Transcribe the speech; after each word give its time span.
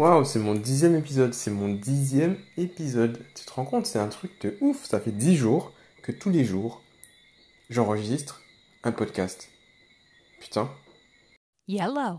Waouh, 0.00 0.24
c'est 0.24 0.38
mon 0.38 0.54
dixième 0.54 0.96
épisode, 0.96 1.34
c'est 1.34 1.50
mon 1.50 1.74
dixième 1.74 2.38
épisode. 2.56 3.22
Tu 3.34 3.44
te 3.44 3.52
rends 3.52 3.66
compte, 3.66 3.84
c'est 3.84 3.98
un 3.98 4.08
truc 4.08 4.30
de 4.40 4.56
ouf. 4.62 4.86
Ça 4.86 4.98
fait 4.98 5.10
dix 5.10 5.36
jours 5.36 5.74
que 6.02 6.10
tous 6.10 6.30
les 6.30 6.42
jours, 6.42 6.80
j'enregistre 7.68 8.40
un 8.82 8.92
podcast. 8.92 9.50
Putain. 10.40 10.70
Yellow. 11.68 12.18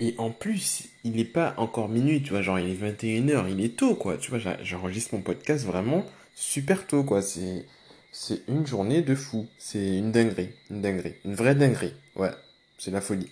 Et 0.00 0.16
en 0.18 0.32
plus, 0.32 0.88
il 1.04 1.12
n'est 1.12 1.24
pas 1.24 1.54
encore 1.58 1.88
minuit, 1.88 2.24
tu 2.24 2.30
vois, 2.30 2.42
genre 2.42 2.58
il 2.58 2.70
est 2.70 2.92
21h, 2.92 3.48
il 3.48 3.64
est 3.64 3.76
tôt, 3.76 3.94
quoi. 3.94 4.16
Tu 4.18 4.28
vois, 4.28 4.40
j'enregistre 4.64 5.14
mon 5.14 5.22
podcast 5.22 5.64
vraiment 5.64 6.04
super 6.34 6.88
tôt, 6.88 7.04
quoi. 7.04 7.22
C'est, 7.22 7.66
c'est 8.10 8.42
une 8.48 8.66
journée 8.66 9.02
de 9.02 9.14
fou. 9.14 9.46
C'est 9.58 9.98
une 9.98 10.10
dinguerie, 10.10 10.50
une 10.70 10.80
dinguerie, 10.80 11.14
une 11.24 11.36
vraie 11.36 11.54
dinguerie. 11.54 11.94
Ouais, 12.16 12.32
c'est 12.78 12.90
la 12.90 13.00
folie. 13.00 13.30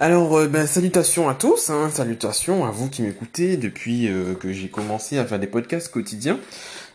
Alors, 0.00 0.36
euh, 0.36 0.46
ben, 0.46 0.64
salutations 0.64 1.28
à 1.28 1.34
tous, 1.34 1.70
hein, 1.70 1.90
salutations 1.90 2.64
à 2.64 2.70
vous 2.70 2.88
qui 2.88 3.02
m'écoutez 3.02 3.56
depuis 3.56 4.06
euh, 4.06 4.34
que 4.34 4.52
j'ai 4.52 4.68
commencé 4.68 5.18
à 5.18 5.24
faire 5.24 5.40
des 5.40 5.48
podcasts 5.48 5.90
quotidiens. 5.90 6.38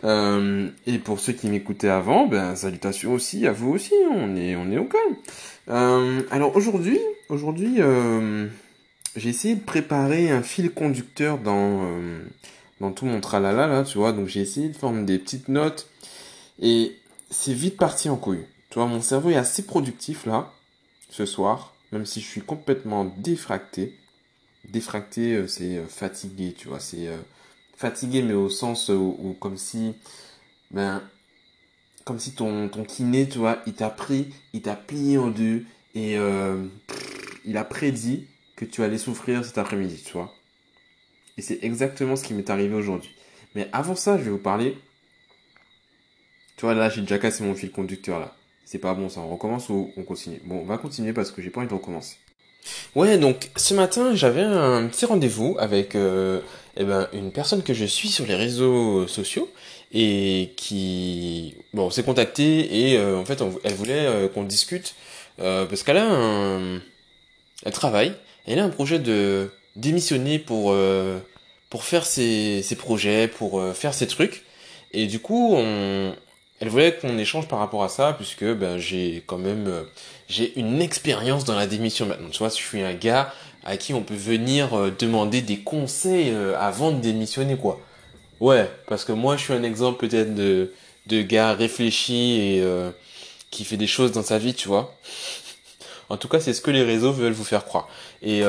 Euh, 0.05 0.70
et 0.88 1.00
pour 1.00 1.20
ceux 1.20 1.34
qui 1.34 1.48
m'écoutaient 1.50 1.90
avant, 1.90 2.28
ben, 2.28 2.55
salutations 2.55 3.12
aussi 3.12 3.45
à 3.45 3.52
vous 3.52 3.72
aussi, 3.72 3.94
on 4.09 4.38
est, 4.38 4.55
on 4.55 4.72
est 4.72 4.78
au 4.78 4.86
calme. 4.86 6.23
Alors 6.31 6.55
aujourd'hui, 6.55 6.98
aujourd'hui, 7.28 7.80
j'ai 9.16 9.30
essayé 9.30 9.56
de 9.56 9.62
préparer 9.62 10.30
un 10.30 10.42
fil 10.42 10.72
conducteur 10.72 11.38
dans, 11.38 11.90
dans 12.81 12.92
tout 12.92 13.06
mon 13.06 13.22
tralala 13.22 13.67
là, 13.67 13.84
tu 13.84 13.98
vois. 13.98 14.12
Donc 14.12 14.28
j'ai 14.28 14.42
essayé 14.42 14.70
de 14.70 14.76
former 14.76 15.04
des 15.04 15.20
petites 15.20 15.48
notes 15.48 15.88
et 16.62 16.98
c'est 17.30 17.54
vite 17.54 17.78
parti 17.78 18.09
en 18.09 18.17
couille. 18.17 18.45
Tu 18.70 18.80
vois, 18.80 18.88
mon 18.88 19.02
cerveau 19.02 19.30
est 19.30 19.38
assez 19.38 19.64
productif 19.64 20.26
là, 20.26 20.52
ce 21.09 21.26
soir, 21.26 21.73
même 21.94 22.06
si 22.08 22.22
je 22.22 22.28
suis 22.28 22.42
complètement 22.42 23.06
défracté. 23.06 23.96
Défracté, 24.68 25.36
euh, 25.36 25.48
c'est 25.48 25.78
euh, 25.78 25.86
fatigué, 25.86 26.54
tu 26.58 26.68
vois. 26.68 26.80
C'est 26.80 27.08
euh, 27.08 27.18
fatigué, 27.78 28.24
mais 28.24 28.34
au 28.34 28.50
sens 28.50 28.90
où, 28.90 29.38
comme 29.40 29.58
si, 29.58 29.94
ben, 30.72 31.04
comme 32.04 32.20
si 32.20 32.34
ton, 32.34 32.70
kiné, 32.88 33.30
tu 33.30 33.38
vois, 33.38 33.62
il 33.67 33.73
t'a 33.73 33.90
pris, 33.90 34.34
il 34.54 34.64
t'a 34.64 34.76
plié 34.76 35.17
en 35.17 35.30
deux 35.30 35.66
et 35.95 36.16
il 37.45 37.58
a 37.58 37.64
prédit 37.64 38.26
que 38.56 38.66
tu 38.66 38.84
allais 38.84 38.98
souffrir 38.98 39.45
cet 39.45 39.58
après-midi, 39.58 40.02
tu 40.04 40.14
vois. 40.14 40.34
Et 41.38 41.42
c'est 41.42 41.60
exactement 41.64 42.16
ce 42.16 42.23
qui 42.23 42.34
m'est 42.34 42.50
arrivé 42.50 42.73
aujourd'hui. 42.73 43.14
Mais 43.56 43.70
avant 43.73 43.95
ça, 43.95 44.17
je 44.17 44.23
vais 44.23 44.32
vous 44.32 44.38
parler. 44.38 44.78
Tu 46.58 46.66
vois, 46.66 46.73
là, 46.73 46.89
j'ai 46.89 47.02
déjà 47.02 47.20
cassé 47.20 47.44
mon 47.44 47.54
fil 47.54 47.72
conducteur, 47.72 48.20
là. 48.20 48.36
C'est 48.66 48.80
pas 48.80 48.94
bon, 48.94 49.09
ça. 49.09 49.22
On 49.22 49.30
recommence 49.30 49.69
ou 49.69 49.92
on 49.97 50.03
continue? 50.03 50.42
Bon, 50.45 50.59
on 50.59 50.66
va 50.66 50.78
continuer 50.78 51.14
parce 51.14 51.31
que 51.31 51.42
j'ai 51.42 51.50
pas 51.50 51.59
envie 51.59 51.69
de 51.69 51.73
recommencer. 51.73 52.17
Ouais, 52.95 53.17
donc 53.17 53.50
ce 53.55 53.73
matin, 53.73 54.16
j'avais 54.16 54.42
un 54.42 54.88
petit 54.88 55.05
rendez-vous 55.05 55.55
avec 55.59 55.95
euh, 55.95 56.39
eh 56.78 56.86
ben, 56.86 57.08
une 57.14 57.31
personne 57.31 57.61
que 57.61 57.73
je 57.73 57.86
suis 57.86 58.08
sur 58.08 58.25
les 58.25 58.36
réseaux 58.36 59.08
sociaux 59.08 59.52
et 59.92 60.53
qui, 60.55 61.55
bon, 61.73 61.88
on 61.88 61.89
s'est 61.89 62.03
contacté 62.03 62.92
et 62.92 62.97
euh, 62.97 63.17
en 63.17 63.25
fait, 63.25 63.44
elle 63.64 63.73
voulait 63.73 64.05
euh, 64.05 64.28
qu'on 64.30 64.44
discute 64.44 64.95
parce 65.38 65.83
qu'elle 65.83 65.98
a 65.98 66.05
un, 66.05 66.80
elle 67.66 67.72
travaille, 67.73 68.14
elle 68.45 68.59
a 68.59 68.64
un 68.64 68.70
projet 68.70 69.00
de 69.00 69.50
démissionner 69.75 70.39
pour 70.39 70.75
pour 71.70 71.83
faire 71.83 72.05
ses, 72.05 72.61
ses 72.61 72.75
projets, 72.75 73.27
pour 73.27 73.61
faire 73.73 73.95
ses 73.95 74.05
trucs 74.08 74.44
et 74.94 75.08
du 75.08 75.20
coup, 75.20 75.53
on, 75.55 76.14
elle 76.59 76.70
voulait 76.70 76.96
qu'on 76.96 77.18
échange 77.18 77.48
par 77.48 77.59
rapport 77.59 77.84
à 77.84 77.90
ça 77.90 78.14
puisque 78.14 78.46
ben 78.46 78.78
j'ai 78.78 79.23
quand 79.26 79.38
même 79.38 79.68
euh, 79.68 79.84
j'ai 80.30 80.58
une 80.58 80.82
expérience 80.82 81.44
dans 81.45 81.56
la 81.56 81.68
démission 81.68 82.06
maintenant. 82.06 82.30
Tu 82.30 82.40
vois, 82.40 82.50
je 82.50 82.54
suis 82.54 82.82
un 82.82 82.94
gars 82.94 83.34
à 83.66 83.78
qui 83.78 83.94
on 83.94 84.02
peut 84.02 84.16
venir 84.16 84.73
euh, 84.73 84.95
demander 84.98 85.42
des 85.42 85.60
conseils 85.60 86.30
euh, 86.30 86.58
avant 86.58 86.92
de 86.92 87.00
démissionner, 87.00 87.58
quoi. 87.58 87.80
Ouais, 88.40 88.70
parce 88.88 89.06
que 89.06 89.12
moi, 89.12 89.38
je 89.38 89.44
suis 89.44 89.54
un 89.54 89.64
exemple 89.64 90.08
peut-être 90.08 90.36
de, 90.36 90.73
de 91.08 91.22
gars 91.22 91.54
réfléchi 91.54 92.40
et 92.40 92.64
qui 93.52 93.64
fait 93.64 93.77
des 93.77 93.88
choses 93.88 94.11
dans 94.11 94.23
sa 94.23 94.38
vie, 94.38 94.54
tu 94.54 94.67
vois. 94.67 94.95
En 96.10 96.17
tout 96.17 96.27
cas, 96.27 96.42
c'est 96.42 96.54
ce 96.54 96.60
que 96.61 96.72
les 96.72 96.83
réseaux 96.83 97.14
veulent 97.14 97.33
vous 97.33 97.45
faire 97.45 97.64
croire. 97.64 97.88
Et 98.22 98.42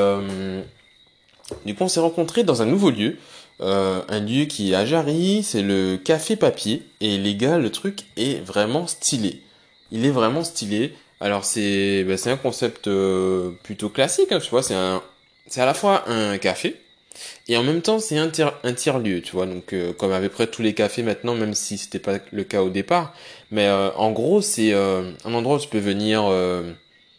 du 1.65 1.75
coup, 1.77 1.85
on 1.85 1.89
s'est 1.89 2.01
rencontrés 2.01 2.43
dans 2.43 2.61
un 2.63 2.67
nouveau 2.67 2.91
lieu. 2.91 3.19
Euh, 3.61 4.03
un 4.09 4.21
lieu 4.21 4.47
qui 4.47 4.73
est 4.73 4.75
à 4.75 4.85
Jarry, 4.85 5.43
c'est 5.43 5.63
le 5.63 5.97
Café 5.97 6.37
Papier. 6.37 6.83
Et 7.01 7.19
les 7.19 7.35
gars, 7.37 7.59
le 7.59 7.71
truc 7.71 8.01
est 8.17 8.45
vraiment 8.45 8.87
stylé. 8.87 9.43
Il 9.91 10.05
est 10.07 10.11
vraiment 10.11 10.45
stylé. 10.45 10.95
Alors 11.21 11.45
c'est 11.45 12.05
bah, 12.05 12.15
un 12.27 12.37
concept 12.37 12.89
euh, 12.89 13.53
plutôt 13.63 13.89
classique, 13.89 14.33
hein, 14.33 14.41
tu 14.41 14.51
vois. 14.51 14.63
C'est 14.63 14.75
un 14.75 15.03
c'est 15.47 15.61
à 15.61 15.67
la 15.67 15.75
fois 15.75 16.09
un 16.09 16.39
café 16.39 16.77
et 17.49 17.57
en 17.57 17.63
même 17.63 17.83
temps 17.83 17.99
c'est 17.99 18.19
un 18.19 18.29
tiers 18.29 18.55
un 18.65 18.73
tiers 18.73 18.99
lieu, 18.99 19.21
tu 19.23 19.33
vois. 19.33 19.47
Donc 19.47 19.73
euh, 19.73 19.93
comme 19.93 20.13
à 20.13 20.21
peu 20.21 20.29
près 20.29 20.47
tous 20.47 20.63
les 20.63 20.75
cafés 20.75 21.03
maintenant, 21.03 21.35
même 21.35 21.55
si 21.55 21.79
c'était 21.79 21.99
pas 21.99 22.19
le 22.33 22.45
cas 22.45 22.63
au 22.63 22.71
départ. 22.71 23.15
Mais 23.51 23.67
euh, 23.67 23.91
en 23.93 24.11
gros 24.13 24.41
c'est 24.43 24.73
euh, 24.73 25.13
un 25.25 25.35
endroit 25.35 25.57
où 25.57 25.61
tu 25.61 25.69
peux 25.69 25.79
venir 25.79 26.25
euh, 26.25 26.73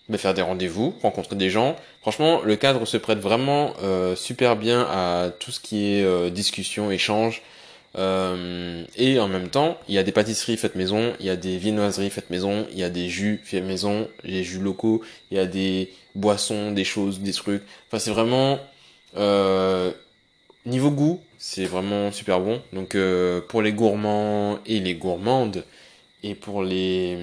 bah, 0.09 0.17
faire 0.17 0.33
des 0.33 0.41
rendez-vous, 0.41 0.95
rencontrer 1.01 1.35
des 1.35 1.49
gens. 1.49 1.75
Franchement, 2.05 2.43
le 2.43 2.55
cadre 2.55 2.85
se 2.85 2.97
prête 2.97 3.17
vraiment 3.17 3.73
euh, 3.81 4.15
super 4.15 4.57
bien 4.57 4.81
à 4.91 5.31
tout 5.39 5.49
ce 5.49 5.59
qui 5.59 5.87
est 5.87 6.03
euh, 6.03 6.29
discussion, 6.29 6.91
échange. 6.91 7.41
Euh, 7.97 8.83
et 8.95 9.19
en 9.19 9.27
même 9.27 9.49
temps, 9.49 9.79
il 9.87 9.95
y 9.95 9.97
a 9.97 10.03
des 10.03 10.11
pâtisseries 10.11 10.57
faites 10.57 10.75
maison, 10.75 11.13
il 11.19 11.25
y 11.25 11.31
a 11.31 11.35
des 11.35 11.57
viennoiseries 11.57 12.11
faites 12.11 12.29
maison, 12.29 12.67
il 12.71 12.77
y 12.77 12.83
a 12.83 12.91
des 12.91 13.09
jus 13.09 13.41
faits 13.43 13.63
maison, 13.63 14.07
des 14.23 14.43
jus 14.43 14.59
locaux, 14.59 15.01
il 15.31 15.37
y 15.37 15.39
a 15.39 15.47
des 15.47 15.91
boissons, 16.13 16.71
des 16.73 16.83
choses, 16.83 17.21
des 17.21 17.33
trucs. 17.33 17.63
Enfin, 17.87 17.97
c'est 17.97 18.11
vraiment 18.11 18.59
niveau 20.67 20.91
goût, 20.91 21.21
c'est 21.39 21.65
vraiment 21.65 22.11
super 22.11 22.39
bon. 22.39 22.61
Donc 22.71 22.95
pour 23.47 23.63
les 23.63 23.73
gourmands 23.73 24.59
et 24.67 24.79
les 24.79 24.93
gourmandes 24.93 25.65
et 26.21 26.35
pour 26.35 26.61
les 26.61 27.17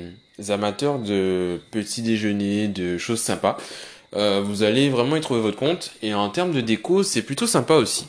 amateurs 0.48 0.98
de 0.98 1.60
petits 1.70 2.02
déjeuners, 2.02 2.66
de 2.66 2.98
choses 2.98 3.20
sympas, 3.20 3.58
vous 4.12 4.62
allez 4.62 4.90
vraiment 4.90 5.16
y 5.16 5.20
trouver 5.20 5.40
votre 5.40 5.58
compte. 5.58 5.92
Et 6.02 6.14
en 6.14 6.28
termes 6.28 6.52
de 6.52 6.60
déco, 6.60 7.02
c'est 7.02 7.22
plutôt 7.22 7.46
sympa 7.46 7.74
aussi. 7.74 8.06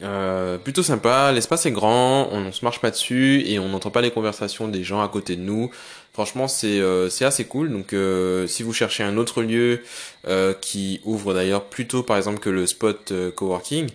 Euh, 0.00 0.58
plutôt 0.58 0.84
sympa, 0.84 1.32
l'espace 1.32 1.66
est 1.66 1.72
grand, 1.72 2.28
on, 2.30 2.46
on 2.46 2.52
se 2.52 2.64
marche 2.64 2.80
pas 2.80 2.92
dessus 2.92 3.42
et 3.44 3.58
on 3.58 3.68
n'entend 3.68 3.90
pas 3.90 4.00
les 4.00 4.12
conversations 4.12 4.68
des 4.68 4.84
gens 4.84 5.02
à 5.02 5.08
côté 5.08 5.34
de 5.34 5.40
nous. 5.40 5.72
Franchement, 6.12 6.46
c'est 6.46 6.78
euh, 6.78 7.08
assez 7.20 7.44
cool. 7.46 7.72
Donc, 7.72 7.92
euh, 7.92 8.46
si 8.46 8.62
vous 8.62 8.72
cherchez 8.72 9.02
un 9.02 9.16
autre 9.16 9.42
lieu 9.42 9.82
euh, 10.28 10.54
qui 10.54 11.00
ouvre 11.04 11.34
d'ailleurs 11.34 11.64
plus 11.64 11.88
tôt, 11.88 12.02
par 12.04 12.16
exemple, 12.16 12.38
que 12.38 12.50
le 12.50 12.66
spot 12.66 13.10
euh, 13.10 13.30
coworking, 13.32 13.88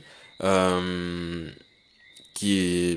euh, 0.44 1.48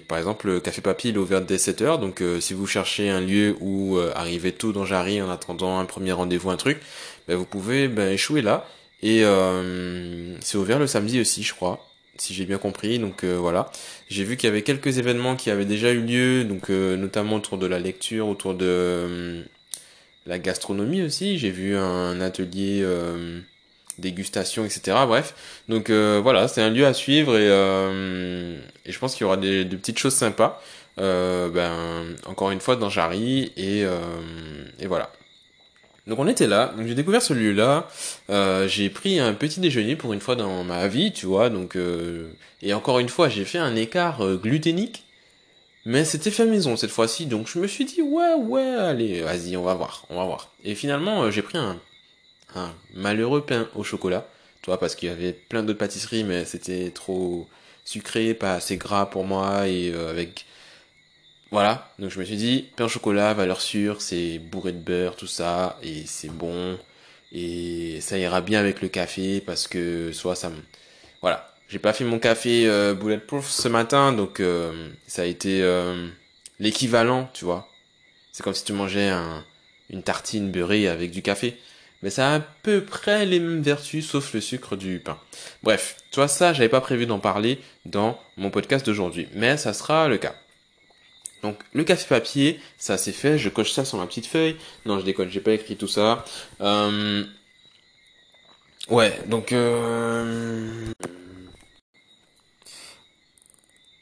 par 0.08 0.18
exemple 0.18 0.46
le 0.46 0.60
Café 0.60 0.80
Papy, 0.80 1.10
il 1.10 1.14
est 1.16 1.18
ouvert 1.18 1.42
dès 1.42 1.56
7h. 1.56 2.00
Donc, 2.00 2.20
euh, 2.20 2.40
si 2.40 2.54
vous 2.54 2.66
cherchez 2.66 3.08
un 3.08 3.20
lieu 3.20 3.56
où 3.60 3.96
euh, 3.96 4.12
arriver 4.14 4.52
tôt 4.52 4.72
dans 4.72 4.84
Jarry 4.84 5.20
en 5.20 5.30
attendant 5.30 5.78
un 5.78 5.84
premier 5.84 6.12
rendez-vous, 6.12 6.50
un 6.50 6.56
truc, 6.56 6.78
ben, 7.28 7.36
vous 7.36 7.44
pouvez 7.44 7.88
ben, 7.88 8.12
échouer 8.12 8.42
là. 8.42 8.66
Et 9.02 9.24
euh, 9.24 10.36
c'est 10.40 10.58
ouvert 10.58 10.78
le 10.78 10.86
samedi 10.86 11.20
aussi, 11.20 11.42
je 11.42 11.54
crois 11.54 11.82
si 12.18 12.32
j'ai 12.32 12.46
bien 12.46 12.56
compris. 12.56 12.98
Donc 12.98 13.24
voilà, 13.24 13.70
j'ai 14.08 14.24
vu 14.24 14.38
qu'il 14.38 14.46
y 14.46 14.50
avait 14.50 14.62
quelques 14.62 14.96
événements 14.96 15.36
qui 15.36 15.50
avaient 15.50 15.66
déjà 15.66 15.92
eu 15.92 16.00
lieu, 16.00 16.44
donc 16.44 16.70
notamment 16.70 17.36
autour 17.36 17.58
de 17.58 17.66
la 17.66 17.78
lecture, 17.78 18.26
autour 18.26 18.54
de 18.54 19.44
la 20.24 20.38
gastronomie 20.38 21.02
aussi. 21.02 21.38
J'ai 21.38 21.50
vu 21.50 21.76
un 21.76 22.18
atelier 22.22 22.82
dégustation, 23.98 24.64
etc. 24.64 24.96
Bref, 25.06 25.34
donc 25.68 25.90
euh, 25.90 26.20
voilà, 26.22 26.48
c'est 26.48 26.62
un 26.62 26.70
lieu 26.70 26.86
à 26.86 26.94
suivre 26.94 27.36
et, 27.36 27.48
euh, 27.48 28.56
je 28.84 28.98
pense 28.98 29.14
qu'il 29.14 29.22
y 29.22 29.24
aura 29.24 29.36
des, 29.36 29.64
de 29.64 29.76
petites 29.76 29.98
choses 29.98 30.14
sympas. 30.14 30.62
Euh, 30.98 31.50
ben 31.50 32.16
encore 32.24 32.50
une 32.50 32.60
fois 32.60 32.76
dans 32.76 32.88
Jarry 32.88 33.52
et 33.56 33.84
voilà. 34.86 35.10
Donc 36.06 36.20
on 36.20 36.28
était 36.28 36.46
là, 36.46 36.72
j'ai 36.86 36.94
découvert 36.94 37.20
ce 37.20 37.34
lieu-là, 37.34 37.88
j'ai 38.68 38.90
pris 38.90 39.18
un 39.18 39.34
petit 39.34 39.60
déjeuner 39.60 39.96
pour 39.96 40.12
une 40.12 40.20
fois 40.20 40.36
dans 40.36 40.62
ma 40.62 40.86
vie, 40.88 41.12
tu 41.12 41.26
vois, 41.26 41.50
donc 41.50 41.76
et 42.62 42.75
encore 42.75 42.99
une 43.00 43.08
fois 43.08 43.28
j'ai 43.28 43.44
fait 43.44 43.58
un 43.58 43.75
écart 43.75 44.25
gluténique, 44.37 45.04
mais 45.84 46.04
c'était 46.04 46.31
fait 46.31 46.46
maison 46.46 46.76
cette 46.76 46.90
fois-ci, 46.90 47.26
donc 47.26 47.49
je 47.49 47.58
me 47.58 47.66
suis 47.66 47.84
dit 47.84 48.02
ouais 48.02 48.34
ouais 48.34 48.62
allez 48.62 49.20
vas-y 49.22 49.56
on 49.56 49.62
va 49.62 49.75
voir, 49.75 50.06
on 50.08 50.16
va 50.16 50.25
voir. 50.25 50.52
Et 50.64 50.76
finalement 50.76 51.28
j'ai 51.31 51.42
pris 51.42 51.58
un, 51.58 51.76
un 52.56 52.75
malheureux 52.94 53.44
pain 53.44 53.69
au 53.75 53.85
chocolat, 53.85 54.26
tu 54.62 54.70
vois, 54.70 54.79
parce 54.81 54.94
qu'il 54.94 55.08
y 55.08 55.12
avait 55.12 55.32
plein 55.32 55.62
d'autres 55.62 55.79
pâtisseries, 55.79 56.25
mais 56.25 56.44
c'était 56.44 56.91
trop 56.91 57.49
sucré, 57.85 58.35
pas 58.35 58.55
assez 58.55 58.76
gras 58.76 59.06
pour 59.06 59.25
moi 59.25 59.69
et 59.69 59.93
euh, 59.94 60.11
avec 60.11 60.47
voilà, 61.53 61.93
donc 61.99 62.11
je 62.11 62.19
me 62.19 62.25
suis 62.25 62.37
dit, 62.37 62.69
pain 62.76 62.87
au 62.87 62.88
chocolat, 62.88 63.32
valeur 63.32 63.61
sûre, 63.61 64.03
c'est 64.03 64.38
bourré 64.38 64.73
de 64.73 64.79
beurre, 64.79 65.14
tout 65.14 65.29
ça, 65.29 65.79
et 65.82 66.05
c'est 66.06 66.29
bon, 66.29 66.76
et 67.32 68.00
ça 68.00 68.19
ira 68.19 68.41
bien 68.41 68.59
avec 68.59 68.82
le 68.82 68.88
café, 68.88 69.41
parce 69.41 69.69
que 69.69 70.11
soit 70.12 70.35
ça 70.35 70.50
me... 70.50 70.56
Voilà, 71.23 71.55
j'ai 71.69 71.79
pas 71.79 71.93
fait 71.93 72.05
mon 72.05 72.19
café 72.19 72.69
euh, 72.69 72.94
bulletproof 72.94 73.49
ce 73.49 73.69
matin, 73.69 74.12
donc 74.12 74.41
euh, 74.41 74.91
ça 75.06 75.23
a 75.23 75.25
été 75.25 75.62
euh, 75.62 76.09
l'équivalent, 76.59 77.31
tu 77.32 77.44
vois. 77.44 77.69
C'est 78.32 78.43
comme 78.43 78.55
si 78.55 78.64
tu 78.64 78.73
mangeais 78.73 79.09
un, 79.09 79.44
une 79.91 80.02
tartine 80.02 80.50
beurrée 80.50 80.88
avec 80.88 81.12
du 81.12 81.23
café. 81.23 81.56
Mais 82.06 82.11
ça 82.11 82.31
a 82.31 82.37
à 82.37 82.41
peu 82.62 82.85
près 82.85 83.26
les 83.26 83.41
mêmes 83.41 83.62
vertus 83.62 84.08
sauf 84.08 84.32
le 84.32 84.41
sucre 84.41 84.76
du 84.76 85.00
pain. 85.00 85.19
Bref, 85.64 85.97
tu 86.12 86.20
vois 86.20 86.29
ça, 86.29 86.53
j'avais 86.53 86.69
pas 86.69 86.81
prévu 86.81 87.05
d'en 87.05 87.19
parler 87.19 87.58
dans 87.85 88.17
mon 88.37 88.49
podcast 88.50 88.87
d'aujourd'hui, 88.87 89.26
mais 89.35 89.56
ça 89.56 89.73
sera 89.73 90.06
le 90.06 90.17
cas. 90.17 90.37
Donc 91.43 91.58
le 91.73 91.82
café 91.82 92.06
papier, 92.08 92.61
ça 92.79 92.97
c'est 92.97 93.11
fait, 93.11 93.38
je 93.38 93.49
coche 93.49 93.73
ça 93.73 93.85
sur 93.85 93.99
ma 93.99 94.06
petite 94.06 94.26
feuille. 94.26 94.55
Non, 94.85 95.00
je 95.00 95.05
déconne, 95.05 95.31
j'ai 95.31 95.41
pas 95.41 95.50
écrit 95.50 95.75
tout 95.75 95.88
ça. 95.88 96.25
Euh... 96.61 97.25
Ouais, 98.88 99.12
donc 99.26 99.50
euh... 99.50 100.85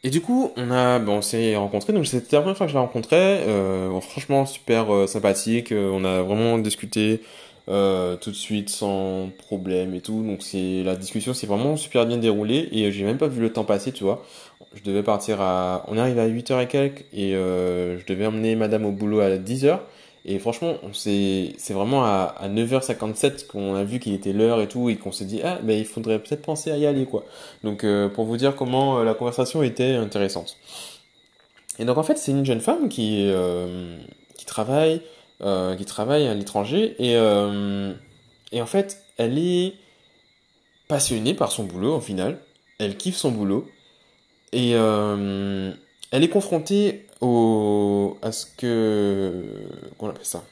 Et 0.03 0.11
du 0.11 0.21
coup, 0.21 0.53
on 0.59 0.71
a, 0.71 0.99
bon, 0.99 1.15
on 1.15 1.23
s'est 1.23 1.57
rencontrés, 1.57 1.95
donc 1.95 2.07
c'était 2.07 2.37
la 2.37 2.43
première 2.43 2.59
fois 2.59 2.67
que 2.67 2.71
je 2.71 2.77
l'ai 2.77 2.83
rencontré. 2.83 3.17
Euh, 3.17 3.99
franchement, 4.03 4.45
super 4.45 5.09
sympathique. 5.09 5.73
On 5.73 6.05
a 6.05 6.21
vraiment 6.21 6.59
discuté 6.59 7.23
euh, 7.69 8.17
tout 8.17 8.31
de 8.31 8.37
suite 8.37 8.71
sans 8.71 9.31
problème 9.47 9.95
et 9.95 10.01
tout. 10.01 10.23
Donc 10.23 10.43
c'est 10.43 10.83
la 10.83 10.97
discussion 10.97 11.35
s'est 11.35 11.47
vraiment 11.47 11.77
super 11.77 12.07
bien 12.07 12.19
déroulée 12.19 12.69
et 12.73 12.91
j'ai 12.93 13.05
même 13.05 13.19
pas 13.19 13.29
vu 13.29 13.41
le 13.41 13.53
temps 13.53 13.65
passer, 13.65 13.93
tu 13.93 14.05
vois. 14.05 14.25
Je 14.75 14.83
devais 14.83 15.03
partir 15.03 15.41
à, 15.41 15.85
on 15.89 15.99
arrive 15.99 16.19
à 16.19 16.29
8h 16.29 16.63
et 16.63 16.67
quelques 16.67 17.05
et 17.13 17.33
je 17.33 18.05
devais 18.07 18.27
emmener 18.27 18.57
madame 18.57 18.85
au 18.85 18.93
boulot 18.93 19.21
à 19.21 19.31
10h. 19.31 19.79
Et 20.27 20.39
franchement, 20.39 20.77
c'est 20.93 21.53
c'est 21.59 21.75
vraiment 21.75 22.05
à, 22.05 22.35
à 22.39 22.49
9h57 22.49 23.47
qu'on 23.47 23.75
a 23.75 23.85
vu 23.85 23.99
qu'il 23.99 24.15
était 24.15 24.33
l'heure 24.33 24.63
et 24.63 24.69
tout 24.69 24.89
et 24.89 24.97
qu'on 24.97 25.13
s'est 25.13 25.27
dit 25.27 25.41
ah 25.45 25.59
ben 25.63 25.79
il 25.79 25.85
faudrait 25.85 26.19
peut-être 26.19 26.41
penser 26.41 26.71
à 26.71 26.79
y 26.79 26.87
aller 26.87 27.05
quoi. 27.05 27.25
Donc 27.63 27.85
euh, 27.85 28.09
pour 28.09 28.25
vous 28.25 28.39
dire 28.39 28.57
comment 28.57 28.99
euh, 28.99 29.05
la 29.05 29.13
conversation 29.13 29.63
était 29.63 29.95
intéressante. 29.95 30.57
Et 31.79 31.85
donc 31.85 31.99
en 31.99 32.03
fait 32.03 32.17
c'est 32.17 32.33
une 32.33 32.47
jeune 32.47 32.63
femme 32.63 32.89
qui 32.89 33.27
euh, 33.27 33.99
qui 34.39 34.47
travaille 34.47 35.03
euh, 35.43 35.75
qui 35.77 35.85
travaille 35.85 36.27
à 36.27 36.35
l'étranger 36.35 36.97
et 36.99 37.15
et 38.53 38.63
en 38.63 38.67
fait 38.67 39.03
elle 39.17 39.39
est 39.39 39.75
passionnée 40.89 41.35
par 41.35 41.51
son 41.51 41.65
boulot 41.65 41.97
au 41.97 42.01
final. 42.01 42.39
Elle 42.79 42.97
kiffe 42.97 43.17
son 43.17 43.31
boulot 43.31 43.69
et 44.53 44.73
elle 44.73 46.23
est 46.23 46.29
confrontée 46.29 47.07
au, 47.21 48.19
à 48.23 48.33
ce 48.33 48.47
que, 48.47 49.43
qu'on 49.99 50.09
appelle 50.11 50.25
ça? 50.25 50.45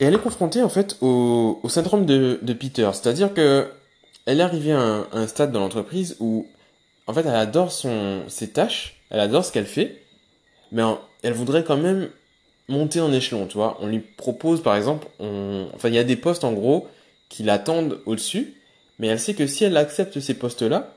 Et 0.00 0.04
elle 0.04 0.14
est 0.14 0.18
confrontée 0.18 0.62
en 0.62 0.68
fait 0.68 0.96
au, 1.00 1.60
au 1.62 1.68
syndrome 1.68 2.06
de, 2.06 2.38
de 2.42 2.52
Peter, 2.52 2.90
c'est-à-dire 2.92 3.32
que 3.32 3.68
elle 4.26 4.40
est 4.40 4.42
arrivée 4.42 4.72
à 4.72 4.80
un, 4.80 5.06
un 5.12 5.26
stade 5.26 5.52
dans 5.52 5.60
l'entreprise 5.60 6.16
où 6.20 6.46
en 7.06 7.12
fait 7.14 7.20
elle 7.20 7.34
adore 7.34 7.70
son, 7.70 8.22
ses 8.28 8.50
tâches, 8.50 9.00
elle 9.10 9.20
adore 9.20 9.44
ce 9.44 9.52
qu'elle 9.52 9.66
fait, 9.66 10.02
mais 10.72 10.82
en, 10.82 11.00
elle 11.22 11.34
voudrait 11.34 11.64
quand 11.64 11.76
même 11.76 12.10
monter 12.68 13.00
en 13.00 13.12
échelon, 13.12 13.46
tu 13.46 13.54
vois. 13.54 13.78
On 13.80 13.86
lui 13.86 14.00
propose 14.00 14.62
par 14.62 14.76
exemple, 14.76 15.06
enfin 15.18 15.88
il 15.88 15.94
y 15.94 15.98
a 15.98 16.04
des 16.04 16.16
postes 16.16 16.44
en 16.44 16.52
gros 16.52 16.88
qui 17.28 17.42
l'attendent 17.42 18.00
au-dessus, 18.06 18.54
mais 18.98 19.08
elle 19.08 19.20
sait 19.20 19.34
que 19.34 19.46
si 19.46 19.64
elle 19.64 19.76
accepte 19.76 20.20
ces 20.20 20.34
postes-là, 20.34 20.94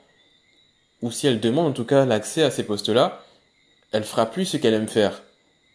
ou 1.02 1.12
si 1.12 1.28
elle 1.28 1.40
demande 1.40 1.68
en 1.68 1.74
tout 1.74 1.86
cas 1.86 2.06
l'accès 2.06 2.44
à 2.44 2.52
ces 2.52 2.64
postes-là, 2.64 3.24
elle 3.92 4.04
fera 4.04 4.26
plus 4.26 4.46
ce 4.46 4.58
qu'elle 4.58 4.74
aime 4.74 4.88
faire. 4.88 5.24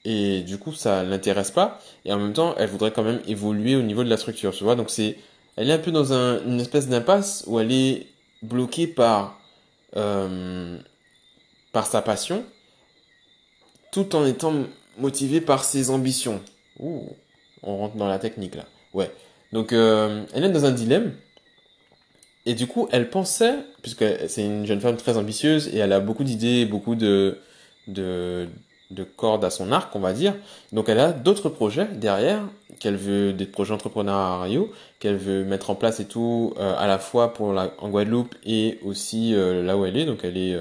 Et 0.04 0.40
du 0.40 0.58
coup, 0.58 0.72
ça 0.72 1.02
l'intéresse 1.02 1.50
pas. 1.50 1.81
Et 2.04 2.12
en 2.12 2.19
même 2.19 2.32
temps, 2.32 2.54
elle 2.56 2.69
voudrait 2.69 2.90
quand 2.90 3.02
même 3.02 3.20
évoluer 3.26 3.76
au 3.76 3.82
niveau 3.82 4.02
de 4.02 4.08
la 4.08 4.16
structure, 4.16 4.52
tu 4.52 4.64
vois. 4.64 4.75
Donc 4.75 4.90
c'est, 4.90 5.19
elle 5.56 5.70
est 5.70 5.75
un 5.75 5.78
peu 5.78 5.90
dans 5.90 6.12
un, 6.12 6.42
une 6.44 6.60
espèce 6.60 6.88
d'impasse 6.88 7.44
où 7.46 7.60
elle 7.60 7.72
est 7.72 8.06
bloquée 8.42 8.87
par, 8.87 9.38
euh, 9.96 10.78
par 11.72 11.87
sa 11.87 12.00
passion, 12.02 12.44
tout 13.92 14.16
en 14.16 14.25
étant 14.26 14.54
motivée 14.98 15.40
par 15.40 15.64
ses 15.64 15.90
ambitions. 15.90 16.40
Ouh, 16.78 17.08
on 17.62 17.76
rentre 17.76 17.96
dans 17.96 18.08
la 18.08 18.19
technique 18.19 18.54
là. 18.54 18.64
Ouais. 18.94 19.10
Donc 19.52 19.72
euh, 19.72 20.25
elle 20.34 20.44
est 20.44 20.50
dans 20.50 20.64
un 20.64 20.72
dilemme. 20.72 21.12
Et 22.46 22.54
du 22.54 22.66
coup, 22.66 22.88
elle 22.90 23.10
pensait, 23.10 23.54
puisque 23.82 24.04
c'est 24.28 24.44
une 24.44 24.64
jeune 24.64 24.81
femme 24.81 24.96
très 24.96 25.19
ambitieuse 25.19 25.69
et 25.69 25.78
elle 25.78 25.92
a 25.92 26.00
beaucoup 26.00 26.25
d'idées, 26.25 26.64
beaucoup 26.64 26.94
de, 26.94 27.38
de, 27.87 28.48
de 28.90 29.04
cordes 29.04 29.44
à 29.44 29.50
son 29.50 29.72
arc, 29.72 29.94
on 29.94 30.00
va 30.00 30.14
dire. 30.14 30.34
Donc 30.72 30.88
elle 30.88 31.00
a 31.00 31.12
d'autres 31.12 31.50
projets 31.50 31.87
derrière, 31.92 32.42
qu'elle 32.78 32.96
veut, 32.96 33.34
des 33.34 33.44
projets 33.44 33.75
entrepreneuriaux, 33.75 34.72
qu'elle 35.00 35.16
veut 35.16 35.44
mettre 35.44 35.69
en 35.69 35.75
place 35.75 36.00
et 36.00 36.06
tout, 36.06 36.54
euh, 36.58 36.75
à 36.78 36.87
la 36.87 36.98
fois 36.98 37.34
pour 37.34 37.52
la, 37.52 37.75
en 37.78 37.90
Guadeloupe 37.90 38.34
et 38.46 38.78
aussi 38.84 39.34
euh, 39.34 39.62
là 39.62 39.76
où 39.76 39.84
elle 39.84 39.98
est, 39.98 40.06
donc 40.06 40.20
elle 40.25 40.38
est 40.38 40.58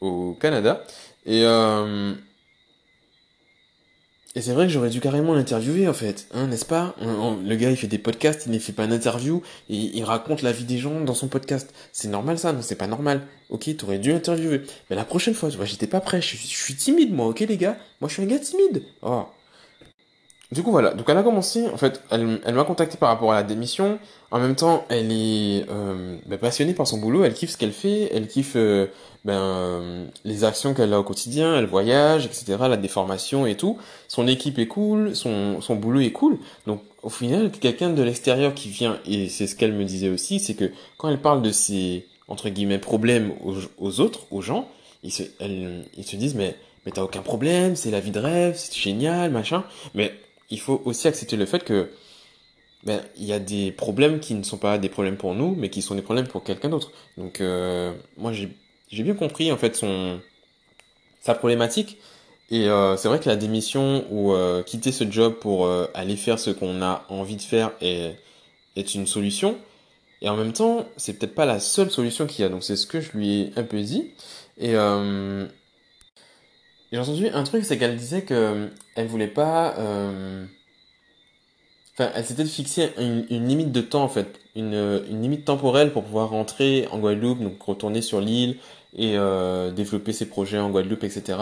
au 0.00 0.32
Canada. 0.40 0.82
Et, 1.26 1.44
et 4.34 4.40
c'est 4.40 4.52
vrai 4.52 4.66
que 4.66 4.72
j'aurais 4.72 4.90
dû 4.90 5.00
carrément 5.00 5.34
l'interviewer 5.34 5.88
en 5.88 5.92
fait, 5.92 6.26
hein, 6.32 6.46
n'est-ce 6.46 6.64
pas? 6.64 6.94
Le 7.00 7.54
gars 7.56 7.70
il 7.70 7.76
fait 7.76 7.86
des 7.86 7.98
podcasts, 7.98 8.46
il 8.46 8.52
ne 8.52 8.58
fait 8.58 8.72
pas 8.72 8.86
d'interview, 8.86 9.42
et 9.68 9.76
il 9.76 10.04
raconte 10.04 10.42
la 10.42 10.52
vie 10.52 10.64
des 10.64 10.78
gens 10.78 11.00
dans 11.00 11.14
son 11.14 11.28
podcast. 11.28 11.72
C'est 11.92 12.08
normal 12.08 12.38
ça 12.38 12.52
Non, 12.52 12.62
c'est 12.62 12.76
pas 12.76 12.86
normal. 12.86 13.26
Ok, 13.50 13.68
t'aurais 13.76 13.98
dû 13.98 14.12
interviewer. 14.12 14.62
Mais 14.88 14.96
la 14.96 15.04
prochaine 15.04 15.34
fois, 15.34 15.50
tu 15.50 15.56
vois, 15.56 15.66
j'étais 15.66 15.86
pas 15.86 16.00
prêt, 16.00 16.22
je, 16.22 16.36
je 16.36 16.46
suis 16.46 16.74
timide 16.74 17.12
moi, 17.12 17.26
ok 17.28 17.40
les 17.40 17.56
gars? 17.58 17.76
Moi 18.00 18.08
je 18.08 18.14
suis 18.14 18.22
un 18.22 18.26
gars 18.26 18.38
timide. 18.38 18.82
Oh. 19.02 19.24
Du 20.52 20.62
coup 20.62 20.70
voilà, 20.70 20.92
donc 20.92 21.08
elle 21.08 21.16
a 21.16 21.22
commencé, 21.22 21.66
en 21.68 21.78
fait, 21.78 22.02
elle, 22.10 22.38
elle 22.44 22.54
m'a 22.54 22.64
contacté 22.64 22.98
par 22.98 23.08
rapport 23.08 23.32
à 23.32 23.36
la 23.36 23.42
démission. 23.42 23.98
En 24.30 24.38
même 24.38 24.54
temps, 24.54 24.84
elle 24.90 25.10
est 25.10 25.64
euh, 25.70 26.18
bah, 26.26 26.36
passionnée 26.36 26.74
par 26.74 26.86
son 26.86 26.98
boulot, 26.98 27.24
elle 27.24 27.32
kiffe 27.32 27.52
ce 27.52 27.56
qu'elle 27.56 27.72
fait, 27.72 28.10
elle 28.14 28.28
kiffe 28.28 28.52
euh, 28.56 28.86
ben, 29.24 30.10
les 30.24 30.44
actions 30.44 30.74
qu'elle 30.74 30.92
a 30.92 31.00
au 31.00 31.04
quotidien, 31.04 31.56
elle 31.56 31.64
voyage, 31.64 32.26
etc., 32.26 32.44
la 32.68 32.76
déformation 32.76 33.46
et 33.46 33.56
tout. 33.56 33.78
Son 34.08 34.28
équipe 34.28 34.58
est 34.58 34.66
cool, 34.66 35.16
son, 35.16 35.62
son 35.62 35.74
boulot 35.74 36.00
est 36.00 36.12
cool. 36.12 36.38
Donc 36.66 36.82
au 37.02 37.08
final, 37.08 37.50
quelqu'un 37.50 37.88
de 37.88 38.02
l'extérieur 38.02 38.52
qui 38.52 38.68
vient, 38.68 38.98
et 39.06 39.30
c'est 39.30 39.46
ce 39.46 39.56
qu'elle 39.56 39.72
me 39.72 39.84
disait 39.84 40.10
aussi, 40.10 40.38
c'est 40.38 40.54
que 40.54 40.70
quand 40.98 41.08
elle 41.08 41.22
parle 41.22 41.40
de 41.40 41.50
ses, 41.50 42.06
entre 42.28 42.50
guillemets, 42.50 42.78
problèmes 42.78 43.32
aux, 43.42 43.54
aux 43.78 44.00
autres, 44.00 44.26
aux 44.30 44.42
gens, 44.42 44.68
ils 45.02 45.12
se, 45.12 45.22
elles, 45.40 45.86
ils 45.96 46.04
se 46.04 46.16
disent, 46.16 46.34
mais, 46.34 46.56
mais 46.84 46.92
t'as 46.92 47.02
aucun 47.02 47.22
problème, 47.22 47.74
c'est 47.74 47.90
la 47.90 48.00
vie 48.00 48.10
de 48.10 48.20
rêve, 48.20 48.54
c'est 48.58 48.74
génial, 48.74 49.30
machin. 49.30 49.64
Mais 49.94 50.12
il 50.52 50.60
faut 50.60 50.82
aussi 50.84 51.08
accepter 51.08 51.36
le 51.36 51.46
fait 51.46 51.64
que 51.64 51.88
ben 52.84 53.00
il 53.16 53.24
y 53.24 53.32
a 53.32 53.38
des 53.38 53.72
problèmes 53.72 54.20
qui 54.20 54.34
ne 54.34 54.42
sont 54.42 54.58
pas 54.58 54.78
des 54.78 54.88
problèmes 54.88 55.16
pour 55.16 55.34
nous, 55.34 55.54
mais 55.56 55.70
qui 55.70 55.82
sont 55.82 55.94
des 55.94 56.02
problèmes 56.02 56.28
pour 56.28 56.44
quelqu'un 56.44 56.68
d'autre. 56.68 56.92
Donc 57.16 57.40
euh, 57.40 57.92
moi 58.18 58.32
j'ai 58.32 58.50
j'ai 58.88 59.02
bien 59.02 59.14
compris 59.14 59.50
en 59.50 59.56
fait 59.56 59.74
son 59.74 60.20
sa 61.20 61.34
problématique 61.34 61.98
et 62.50 62.68
euh, 62.68 62.96
c'est 62.96 63.08
vrai 63.08 63.18
que 63.18 63.28
la 63.28 63.36
démission 63.36 64.04
ou 64.10 64.34
euh, 64.34 64.62
quitter 64.62 64.92
ce 64.92 65.10
job 65.10 65.34
pour 65.40 65.68
aller 65.94 66.16
faire 66.16 66.38
ce 66.38 66.50
qu'on 66.50 66.82
a 66.82 67.06
envie 67.08 67.36
de 67.36 67.42
faire 67.42 67.72
est 67.80 68.16
est 68.76 68.94
une 68.94 69.06
solution. 69.06 69.56
Et 70.22 70.28
en 70.28 70.36
même 70.36 70.52
temps, 70.52 70.86
c'est 70.96 71.14
peut-être 71.14 71.34
pas 71.34 71.46
la 71.46 71.58
seule 71.60 71.90
solution 71.90 72.26
qu'il 72.26 72.42
y 72.42 72.46
a. 72.46 72.48
Donc 72.48 72.62
c'est 72.62 72.76
ce 72.76 72.86
que 72.86 73.00
je 73.00 73.12
lui 73.12 73.40
ai 73.40 73.52
un 73.56 73.64
peu 73.64 73.80
dit. 73.80 74.10
Et 74.58 74.74
j'ai 76.92 76.98
entendu 76.98 77.28
un 77.28 77.42
truc, 77.42 77.64
c'est 77.64 77.78
qu'elle 77.78 77.96
disait 77.96 78.22
que 78.22 78.68
elle 78.94 79.06
voulait 79.06 79.26
pas. 79.26 79.74
Euh... 79.78 80.44
Enfin, 81.94 82.10
elle 82.14 82.24
s'était 82.24 82.44
fixé 82.44 82.90
une, 82.98 83.26
une, 83.30 83.48
limite 83.48 83.72
de 83.72 83.80
temps 83.82 84.02
en 84.02 84.08
fait, 84.08 84.40
une, 84.56 85.02
une 85.10 85.20
limite 85.20 85.44
temporelle 85.44 85.92
pour 85.92 86.04
pouvoir 86.04 86.30
rentrer 86.30 86.88
en 86.90 86.98
Guadeloupe, 86.98 87.40
donc 87.40 87.62
retourner 87.62 88.00
sur 88.00 88.20
l'île 88.20 88.56
et 88.96 89.16
euh, 89.16 89.70
développer 89.70 90.12
ses 90.12 90.26
projets 90.26 90.58
en 90.58 90.70
Guadeloupe, 90.70 91.04
etc. 91.04 91.38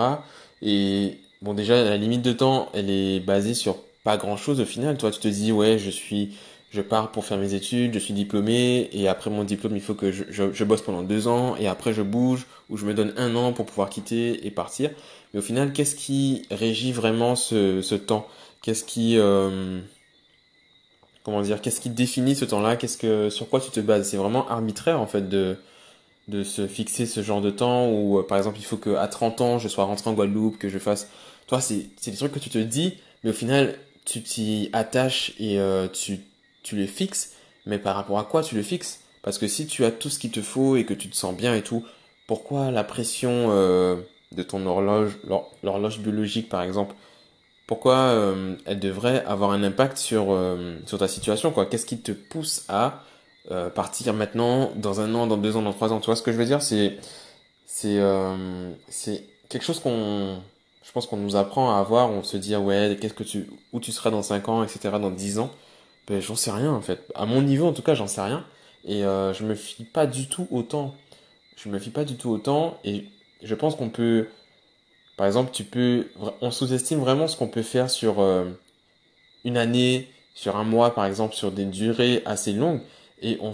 Et 0.63 1.19
bon, 1.43 1.55
déjà 1.55 1.85
la 1.85 1.97
limite 1.97 2.23
de 2.23 2.33
temps, 2.33 2.69
elle 2.75 2.91
est 2.91 3.21
basée 3.21 3.55
sur 3.55 3.77
pas 4.05 4.17
grand 4.17 4.37
chose 4.37 4.61
au 4.61 4.65
final. 4.65 4.97
Toi, 4.97 5.11
tu 5.11 5.21
te 5.21 5.29
dis 5.29 5.53
ouais, 5.53 5.79
je 5.79 5.91
suis, 5.91 6.37
je 6.71 6.81
pars 6.81 7.11
pour 7.11 7.25
faire 7.25 7.39
mes 7.39 7.55
études, 7.55 7.95
je 7.95 7.99
suis 7.99 8.15
diplômé 8.15 8.89
et 8.93 9.09
après 9.09 9.29
mon 9.31 9.45
diplôme, 9.45 9.75
il 9.77 9.83
faut 9.83 9.95
que 9.95 10.13
je, 10.13 10.25
je, 10.31 10.53
je 10.53 10.65
bosse 10.65 10.83
pendant 10.83 11.03
deux 11.03 11.27
ans 11.27 11.57
et 11.57 11.67
après 11.67 11.93
je 11.93 12.03
bouge 12.03 12.47
ou 12.69 12.77
je 12.77 12.87
me 12.87 12.95
donne 12.95 13.13
un 13.17 13.35
an 13.35 13.53
pour 13.53 13.67
pouvoir 13.67 13.91
quitter 13.91 14.47
et 14.47 14.51
partir. 14.51 14.91
Mais 15.33 15.41
au 15.41 15.43
final, 15.43 15.73
qu'est-ce 15.73 15.97
qui 15.97 16.47
régit 16.51 16.93
vraiment 16.93 17.35
ce, 17.37 17.83
ce 17.83 17.95
temps? 17.97 18.27
Qu'est-ce 18.63 18.85
qui 18.85 19.19
euh, 19.19 19.81
comment 21.25 21.43
dire 21.43 21.61
Qu'est-ce 21.61 21.81
qui 21.81 21.91
définit 21.91 22.35
ce 22.37 22.45
temps-là? 22.45 22.77
Qu'est-ce 22.77 22.99
que 22.99 23.31
sur 23.31 23.49
quoi 23.49 23.61
tu 23.61 23.71
te 23.71 23.81
bases? 23.81 24.09
C'est 24.09 24.17
vraiment 24.17 24.49
arbitraire 24.49 25.01
en 25.01 25.07
fait 25.07 25.29
de 25.29 25.57
de 26.29 26.45
se 26.45 26.67
fixer 26.69 27.07
ce 27.07 27.23
genre 27.23 27.41
de 27.41 27.51
temps 27.51 27.89
où 27.91 28.19
euh, 28.19 28.27
par 28.27 28.39
exemple 28.39 28.59
il 28.61 28.65
faut 28.65 28.77
que 28.77 28.91
à 28.97 29.09
30 29.09 29.41
ans 29.41 29.59
je 29.59 29.69
sois 29.69 29.85
rentré 29.85 30.11
en 30.11 30.15
Guadeloupe, 30.15 30.59
que 30.59 30.69
je 30.69 30.79
fasse. 30.79 31.09
Toi, 31.49 31.61
c'est 31.61 31.87
c'est 32.01 32.11
des 32.13 32.17
trucs 32.17 32.33
que 32.33 32.39
tu 32.39 32.51
te 32.51 32.59
dis, 32.59 32.95
mais 33.25 33.31
au 33.31 33.33
final 33.35 33.77
tu 34.05 34.23
t'y 34.23 34.71
attaches 34.73 35.33
et 35.39 35.59
euh, 35.61 35.89
tu 35.89 36.21
tu 36.63 36.77
le 36.77 36.87
fixes. 36.87 37.35
Mais 37.67 37.79
par 37.79 37.95
rapport 37.97 38.19
à 38.19 38.25
quoi 38.25 38.43
tu 38.43 38.55
le 38.55 38.63
fixes? 38.63 39.01
Parce 39.23 39.39
que 39.39 39.47
si 39.47 39.67
tu 39.67 39.85
as 39.85 39.91
tout 39.91 40.09
ce 40.09 40.19
qu'il 40.19 40.31
te 40.31 40.41
faut 40.41 40.77
et 40.77 40.85
que 40.85 40.95
tu 40.95 41.09
te 41.11 41.17
sens 41.17 41.37
bien 41.37 41.55
et 41.55 41.63
tout, 41.63 41.85
pourquoi 42.27 42.71
la 42.71 42.85
pression 42.85 43.49
euh, 43.51 43.97
de 44.33 44.43
ton 44.43 44.65
horloge, 44.67 45.19
l'horloge 45.63 45.99
biologique 45.99 46.49
par 46.49 46.63
exemple, 46.63 46.95
pourquoi 47.67 47.97
euh, 47.97 48.57
elle 48.65 48.81
devrait 48.81 49.25
avoir 49.25 49.51
un 49.51 49.63
impact 49.63 49.99
sur, 49.99 50.27
euh, 50.31 50.77
sur 50.87 50.99
ta 50.99 51.09
situation 51.09 51.51
quoi? 51.51 51.67
Qu'est-ce 51.67 51.87
qui 51.87 51.99
te 52.01 52.13
pousse 52.13 52.65
à 52.69 53.05
partir 53.75 54.15
maintenant, 54.15 54.71
dans 54.77 55.01
un 55.01 55.13
an, 55.15 55.27
dans 55.27 55.37
deux 55.37 55.57
ans, 55.57 55.63
dans 55.63 55.73
trois 55.73 55.93
ans? 55.93 55.99
Tu 55.99 56.07
vois 56.07 56.17
ce 56.17 56.23
que 56.23 56.31
je 56.33 56.37
veux 56.37 56.45
dire? 56.47 56.63
C'est 56.63 56.99
quelque 59.49 59.65
chose 59.65 59.81
qu'on 59.81 60.39
je 60.83 60.93
pense 60.93 61.07
qu'on 61.07 61.17
nous 61.17 61.37
apprend 61.37 61.77
à 61.77 61.79
avoir. 61.79 62.11
On 62.11 62.23
se 62.23 62.37
dit 62.37 62.55
ah 62.55 62.61
ouais 62.61 62.97
qu'est-ce 63.01 63.15
que 63.15 63.23
tu 63.23 63.51
où 63.73 63.81
tu 63.81 63.93
seras 63.93 64.11
dans 64.11 64.23
cinq 64.23 64.49
ans, 64.49 64.65
etc. 64.65 64.99
Dans 65.01 65.11
dix 65.11 65.39
ans? 65.39 65.51
Ben, 66.07 66.21
j'en 66.21 66.37
sais 66.37 66.51
rien 66.51 66.73
en 66.73 66.81
fait. 66.81 67.01
À 67.15 67.27
mon 67.27 67.43
niveau 67.43 67.67
en 67.67 67.73
tout 67.73 67.83
cas, 67.83 67.95
j'en 67.95 68.07
sais 68.07 68.21
rien. 68.21 68.45
Et 68.85 69.05
euh, 69.05 69.33
je 69.33 69.45
me 69.45 69.55
fie 69.55 69.85
pas 69.85 70.07
du 70.07 70.29
tout 70.29 70.47
autant. 70.51 70.95
Je 71.57 71.69
me 71.69 71.79
fie 71.79 71.91
pas 71.91 72.05
du 72.05 72.17
tout 72.17 72.31
autant. 72.31 72.79
Et 72.85 73.05
je 73.43 73.55
pense 73.55 73.77
qu'on 73.77 73.91
peut, 73.91 74.29
par 75.17 75.27
exemple, 75.27 75.51
tu 75.53 75.65
peux, 75.65 76.09
on 76.41 76.51
sous-estime 76.51 77.01
vraiment 77.01 77.29
ce 77.29 77.37
qu'on 77.37 77.49
peut 77.49 77.63
faire 77.63 77.91
sur 77.91 78.21
euh, 78.21 78.47
une 79.45 79.57
année, 79.57 80.09
sur 80.35 80.57
un 80.57 80.65
mois 80.65 80.95
par 80.95 81.05
exemple, 81.07 81.35
sur 81.35 81.53
des 81.53 81.65
durées 81.67 82.23
assez 82.25 82.53
longues. 82.53 82.81
Et 83.23 83.39
on, 83.43 83.53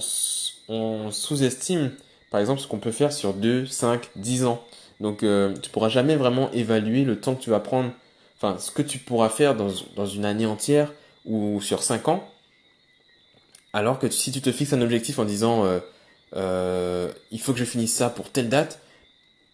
on 0.68 1.10
sous-estime 1.10 1.92
par 2.30 2.40
exemple 2.40 2.60
ce 2.60 2.66
qu'on 2.66 2.78
peut 2.78 2.92
faire 2.92 3.12
sur 3.12 3.34
2, 3.34 3.66
5, 3.66 4.10
10 4.16 4.44
ans. 4.44 4.62
Donc 5.00 5.22
euh, 5.22 5.54
tu 5.60 5.70
pourras 5.70 5.88
jamais 5.88 6.16
vraiment 6.16 6.50
évaluer 6.52 7.04
le 7.04 7.20
temps 7.20 7.34
que 7.34 7.42
tu 7.42 7.50
vas 7.50 7.60
prendre, 7.60 7.90
enfin 8.36 8.58
ce 8.58 8.70
que 8.70 8.82
tu 8.82 8.98
pourras 8.98 9.28
faire 9.28 9.54
dans, 9.54 9.68
dans 9.94 10.06
une 10.06 10.24
année 10.24 10.46
entière 10.46 10.92
ou 11.24 11.60
sur 11.60 11.82
5 11.82 12.08
ans. 12.08 12.28
Alors 13.76 13.98
que 13.98 14.08
si 14.08 14.32
tu 14.32 14.40
te 14.40 14.50
fixes 14.50 14.72
un 14.72 14.80
objectif 14.80 15.18
en 15.18 15.26
disant 15.26 15.66
euh, 15.66 15.80
euh, 16.34 17.12
il 17.30 17.38
faut 17.38 17.52
que 17.52 17.58
je 17.58 17.66
finisse 17.66 17.92
ça 17.92 18.08
pour 18.08 18.32
telle 18.32 18.48
date, 18.48 18.80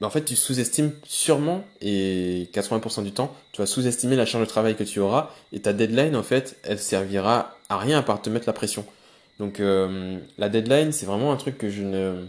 ben, 0.00 0.06
en 0.06 0.10
fait 0.10 0.24
tu 0.24 0.36
sous-estimes 0.36 0.92
sûrement 1.02 1.64
et 1.80 2.48
80% 2.54 3.02
du 3.02 3.10
temps 3.10 3.34
tu 3.50 3.60
vas 3.60 3.66
sous-estimer 3.66 4.14
la 4.14 4.24
charge 4.24 4.44
de 4.44 4.48
travail 4.48 4.76
que 4.76 4.84
tu 4.84 5.00
auras 5.00 5.30
et 5.52 5.58
ta 5.58 5.72
deadline 5.72 6.14
en 6.14 6.22
fait 6.22 6.56
elle 6.62 6.78
servira 6.78 7.58
à 7.68 7.78
rien 7.78 7.98
à 7.98 8.02
part 8.02 8.22
te 8.22 8.30
mettre 8.30 8.46
la 8.46 8.52
pression. 8.52 8.86
Donc 9.40 9.58
euh, 9.58 10.20
la 10.38 10.48
deadline 10.48 10.92
c'est 10.92 11.06
vraiment 11.06 11.32
un 11.32 11.36
truc 11.36 11.58
que 11.58 11.68
je 11.68 11.82
ne 11.82 12.24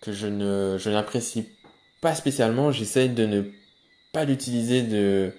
que 0.00 0.12
je 0.12 0.28
ne 0.28 0.76
je 0.78 0.90
n'apprécie 0.90 1.48
pas 2.00 2.14
spécialement. 2.14 2.70
J'essaye 2.70 3.08
de 3.08 3.26
ne 3.26 3.42
pas 4.12 4.24
l'utiliser, 4.24 4.82
de, 4.82 5.32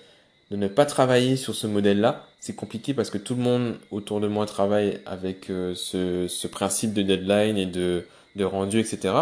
de 0.51 0.57
ne 0.57 0.67
pas 0.67 0.85
travailler 0.85 1.37
sur 1.37 1.55
ce 1.55 1.65
modèle-là. 1.65 2.28
C'est 2.39 2.55
compliqué 2.55 2.93
parce 2.93 3.09
que 3.09 3.17
tout 3.17 3.35
le 3.35 3.41
monde 3.41 3.77
autour 3.91 4.21
de 4.21 4.27
moi 4.27 4.45
travaille 4.45 5.01
avec 5.05 5.49
euh, 5.49 5.75
ce, 5.75 6.47
principe 6.47 6.93
de 6.93 7.01
deadline 7.01 7.57
et 7.57 7.65
de, 7.65 8.05
rendu, 8.41 8.79
etc. 8.79 9.13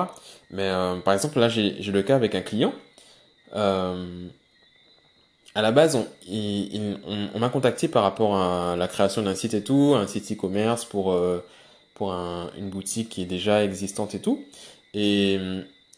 Mais 0.51 0.69
euh, 0.69 0.97
par 0.97 1.15
exemple, 1.15 1.39
là, 1.39 1.49
j'ai 1.49 1.73
le 1.79 2.03
cas 2.03 2.15
avec 2.15 2.35
un 2.35 2.41
client. 2.41 2.73
Euh, 3.55 4.27
à 5.55 5.63
la 5.63 5.71
base, 5.71 5.95
on, 5.95 7.39
m'a 7.39 7.49
contacté 7.49 7.87
par 7.87 8.03
rapport 8.03 8.37
à 8.37 8.75
la 8.75 8.87
création 8.87 9.23
d'un 9.23 9.33
site 9.33 9.55
et 9.55 9.63
tout, 9.63 9.95
un 9.95 10.05
site 10.05 10.31
e-commerce 10.31 10.85
pour, 10.85 11.19
pour 11.95 12.13
un, 12.13 12.51
une 12.55 12.69
boutique 12.69 13.09
qui 13.09 13.23
est 13.23 13.25
déjà 13.25 13.63
existante 13.63 14.13
et 14.13 14.19
tout. 14.19 14.45
Et 14.93 15.39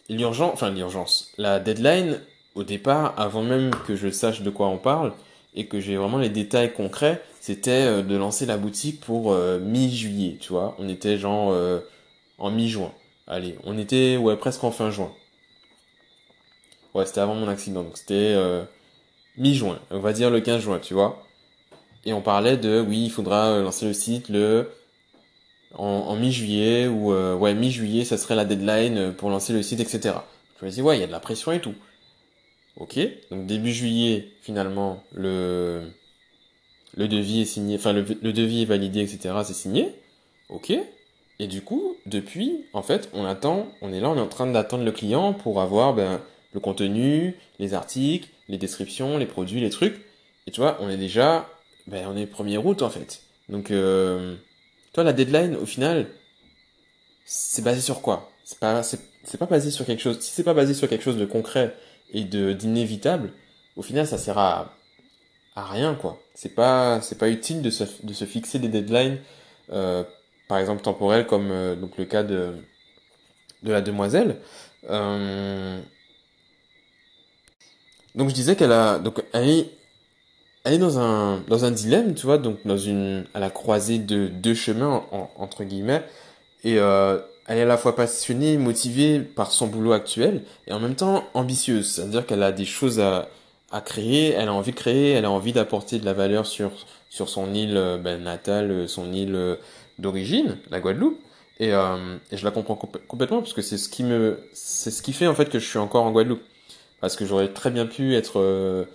l'urgence, 0.08 0.54
enfin 0.54 0.72
l'urgence, 0.72 1.34
la 1.38 1.60
deadline, 1.60 2.22
au 2.56 2.64
départ, 2.64 3.14
avant 3.18 3.44
même 3.44 3.72
que 3.86 3.98
je 3.98 4.10
sache 4.10 4.42
de 4.42 4.50
quoi 4.50 4.70
on 4.70 4.78
parle 4.78 5.12
et 5.54 5.66
que 5.66 5.80
j'ai 5.80 5.98
vraiment 5.98 6.18
les 6.18 6.30
détails 6.30 6.74
concrets, 6.74 7.22
c'était 7.42 7.72
euh, 7.72 8.02
de 8.04 8.16
lancer 8.16 8.46
la 8.46 8.58
boutique 8.58 9.02
pour 9.02 9.32
euh, 9.32 9.60
mi-juillet, 9.60 10.38
tu 10.40 10.54
vois. 10.54 10.76
On 10.80 10.88
était 10.88 11.18
genre 11.18 11.52
euh, 11.52 11.80
en 12.38 12.52
mi-juin. 12.52 12.92
Allez, 13.28 13.58
on 13.64 13.78
était 13.78 14.18
ouais 14.18 14.36
presque 14.38 14.64
en 14.64 14.72
fin 14.72 14.92
juin. 14.92 15.12
Ouais, 16.94 17.06
c'était 17.06 17.22
avant 17.22 17.36
mon 17.36 17.48
accident, 17.48 17.84
donc 17.84 17.98
c'était 17.98 18.36
mi-juin, 19.38 19.80
on 19.92 20.00
va 20.00 20.12
dire 20.12 20.32
le 20.32 20.42
15 20.42 20.62
juin, 20.64 20.80
tu 20.80 20.96
vois. 20.96 21.24
Et 22.04 22.14
on 22.14 22.22
parlait 22.22 22.58
de 22.58 22.82
oui, 22.82 23.06
il 23.06 23.12
faudra 23.12 23.60
lancer 23.60 23.86
le 23.86 23.94
site 23.94 24.30
le 24.30 24.72
en, 25.76 26.16
mi-juillet 26.16 26.88
ou 26.88 27.14
ouais 27.14 27.54
mi-juillet 27.54 28.06
ça 28.06 28.18
serait 28.18 28.34
la 28.34 28.46
deadline 28.46 29.14
pour 29.14 29.30
lancer 29.30 29.54
le 29.54 29.62
site 29.62 29.80
etc. 29.80 30.16
Je 30.60 30.66
me 30.66 30.72
dis 30.72 30.82
ouais 30.82 30.98
il 30.98 31.02
y 31.02 31.04
a 31.04 31.08
de 31.08 31.12
la 31.12 31.20
pression 31.20 31.52
et 31.52 31.62
tout. 31.62 31.76
Ok 32.80 33.00
donc 33.30 33.46
début 33.46 33.74
juillet 33.74 34.30
finalement 34.42 35.04
le 35.14 35.82
le 36.96 37.08
devis 37.08 37.42
est 37.42 37.46
signé 37.46 37.76
enfin 37.76 37.94
le, 37.94 38.06
le 38.22 38.34
devis 38.34 38.64
est 38.64 38.66
validé 38.66 39.02
etc 39.02 39.36
c'est 39.46 39.54
signé. 39.54 39.94
Ok 40.50 40.74
et 41.42 41.48
du 41.48 41.62
coup 41.62 41.96
depuis 42.06 42.66
en 42.74 42.82
fait 42.82 43.10
on 43.14 43.26
attend 43.26 43.68
on 43.82 43.94
est 43.94 44.00
là 44.00 44.10
on 44.10 44.18
est 44.18 44.22
en 44.22 44.28
train 44.28 44.48
d'attendre 44.48 44.84
le 44.84 44.92
client 44.92 45.34
pour 45.34 45.62
avoir 45.62 45.94
ben 45.94 46.22
le 46.54 46.60
contenu 46.60 47.36
les 47.60 47.74
articles 47.74 48.30
les 48.48 48.58
descriptions 48.58 49.18
les 49.18 49.26
produits 49.26 49.62
les 49.62 49.70
trucs 49.70 50.02
et 50.48 50.52
tu 50.52 50.60
vois 50.60 50.78
on 50.82 50.90
est 50.90 50.98
déjà 50.98 51.48
ben 51.88 52.08
on 52.08 52.18
est 52.18 52.26
1er 52.26 52.58
août 52.58 52.82
en 52.82 52.90
fait 52.90 53.22
donc 53.50 53.72
euh, 53.72 54.36
toi, 54.94 55.04
la 55.04 55.14
deadline, 55.14 55.56
au 55.56 55.66
final, 55.66 56.08
c'est 57.26 57.64
basé 57.64 57.82
sur 57.82 58.02
quoi? 58.02 58.32
C'est 58.44 58.60
pas, 58.60 58.82
c'est 58.84 59.38
pas 59.38 59.46
basé 59.46 59.70
sur 59.72 59.86
quelque 59.86 60.02
chose. 60.02 60.20
Si 60.20 60.32
c'est 60.32 60.44
pas 60.44 60.54
basé 60.54 60.74
sur 60.74 60.90
quelque 60.90 61.04
chose 61.04 61.18
de 61.18 61.26
concret 61.26 61.76
et 62.14 62.24
de 62.24 62.54
d'inévitable, 62.54 63.32
au 63.76 63.82
final, 63.82 64.08
ça 64.08 64.18
sert 64.18 64.38
à 64.38 64.74
à 65.56 65.66
rien, 65.66 65.96
quoi. 65.96 66.20
C'est 66.34 66.56
pas, 66.56 67.02
c'est 67.02 67.18
pas 67.18 67.30
utile 67.30 67.62
de 67.62 67.70
se 67.70 67.84
de 68.04 68.14
se 68.14 68.26
fixer 68.26 68.60
des 68.60 68.70
deadlines, 68.70 69.20
euh, 69.72 70.04
par 70.48 70.58
exemple 70.58 70.82
temporelles, 70.82 71.26
comme 71.28 71.52
euh, 71.52 71.76
donc 71.76 71.98
le 71.98 72.06
cas 72.06 72.24
de 72.24 72.54
de 73.64 73.72
la 73.72 73.82
demoiselle. 73.82 74.38
Euh... 74.90 75.80
Donc 78.16 78.30
je 78.30 78.34
disais 78.34 78.56
qu'elle 78.56 78.72
a, 78.72 79.00
donc 79.00 79.24
elle 79.34 79.50
est 79.50 79.70
elle 80.64 80.74
est 80.74 80.78
dans 80.80 81.00
un 81.00 81.40
dans 81.48 81.66
un 81.66 81.72
dilemme, 81.72 82.16
tu 82.16 82.26
vois, 82.26 82.38
donc 82.38 82.66
dans 82.66 82.78
une 82.78 83.26
à 83.34 83.40
la 83.40 83.50
croisée 83.50 84.00
de 84.00 84.28
deux 84.28 84.56
chemins 84.56 85.06
en, 85.12 85.30
entre 85.38 85.64
guillemets, 85.64 86.04
et 86.64 86.78
elle 87.50 87.58
est 87.58 87.64
à 87.64 87.66
la 87.66 87.78
fois 87.78 87.96
passionnée, 87.96 88.58
motivée 88.58 89.20
par 89.20 89.52
son 89.52 89.68
boulot 89.68 89.92
actuel, 89.92 90.44
et 90.68 90.74
en 90.74 90.80
même 90.80 90.96
temps 90.96 91.26
ambitieuse, 91.34 91.92
c'est-à-dire 91.92 92.26
qu'elle 92.26 92.44
a 92.44 92.54
des 92.54 92.66
choses 92.66 93.02
à 93.02 93.28
créer, 93.82 94.32
elle 94.32 94.48
a 94.48 94.54
envie 94.54 94.72
de 94.72 94.78
créer, 94.78 95.12
elle 95.12 95.26
a 95.26 95.32
envie 95.32 95.52
d'apporter 95.54 96.00
de 96.00 96.06
la 96.06 96.14
valeur 96.14 96.46
sur 96.46 96.72
sur 97.10 97.28
son 97.28 97.54
île 97.54 97.76
euh, 97.78 97.98
ben, 97.98 98.22
natale, 98.24 98.88
son 98.88 99.12
île 99.12 99.36
euh, 99.36 99.56
d'origine, 99.98 100.58
la 100.70 100.80
Guadeloupe. 100.80 101.20
Et, 101.60 101.74
euh, 101.74 102.18
je 102.32 102.46
la 102.46 102.52
comprends 102.52 102.76
complètement 102.76 103.40
parce 103.40 103.54
que 103.54 103.62
c'est 103.62 103.78
ce 103.78 103.90
qui 103.90 104.04
me 104.04 104.40
c'est 104.54 104.92
ce 104.92 105.02
qui 105.02 105.12
fait 105.14 105.28
en 105.28 105.36
fait 105.36 105.50
que 105.50 105.60
je 105.60 105.66
suis 105.68 105.80
encore 105.80 106.06
en 106.06 106.12
Guadeloupe. 106.12 106.42
Parce 107.02 107.16
que 107.16 107.26
j'aurais 107.26 107.50
très 107.50 107.72
bien 107.72 107.86
pu 107.86 108.16
être 108.16 108.40
euh, 108.40 108.86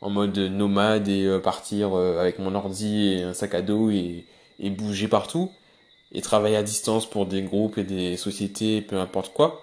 en 0.00 0.10
mode 0.10 0.38
nomade 0.38 1.08
et 1.08 1.24
euh, 1.26 1.38
partir 1.38 1.94
euh, 1.94 2.20
avec 2.20 2.38
mon 2.38 2.54
ordi 2.54 3.14
et 3.14 3.22
un 3.22 3.34
sac 3.34 3.54
à 3.54 3.62
dos 3.62 3.90
et 3.90 4.24
bouger 4.70 5.08
partout 5.08 5.50
et 6.14 6.22
travailler 6.22 6.56
à 6.56 6.62
distance 6.62 7.08
pour 7.08 7.26
des 7.26 7.42
groupes 7.42 7.78
et 7.78 7.84
des 7.84 8.16
sociétés, 8.16 8.80
peu 8.80 8.96
importe 8.98 9.32
quoi. 9.34 9.62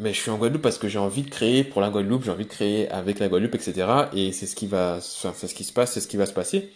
Mais 0.00 0.14
je 0.14 0.20
suis 0.20 0.30
en 0.30 0.38
Guadeloupe 0.38 0.62
parce 0.62 0.78
que 0.78 0.88
j'ai 0.88 0.98
envie 0.98 1.22
de 1.22 1.30
créer 1.30 1.62
pour 1.62 1.80
la 1.82 1.90
Guadeloupe, 1.90 2.24
j'ai 2.24 2.30
envie 2.30 2.44
de 2.44 2.50
créer 2.50 2.88
avec 2.90 3.18
la 3.18 3.28
Guadeloupe, 3.28 3.54
etc. 3.54 3.86
Et 4.14 4.32
c'est 4.32 4.46
ce 4.46 4.56
qui 4.56 4.66
va, 4.66 4.96
enfin, 4.96 5.32
c'est 5.36 5.46
ce 5.46 5.54
qui 5.54 5.64
se 5.64 5.72
passe, 5.72 5.92
c'est 5.92 6.00
ce 6.00 6.08
qui 6.08 6.16
va 6.16 6.26
se 6.26 6.32
passer. 6.32 6.70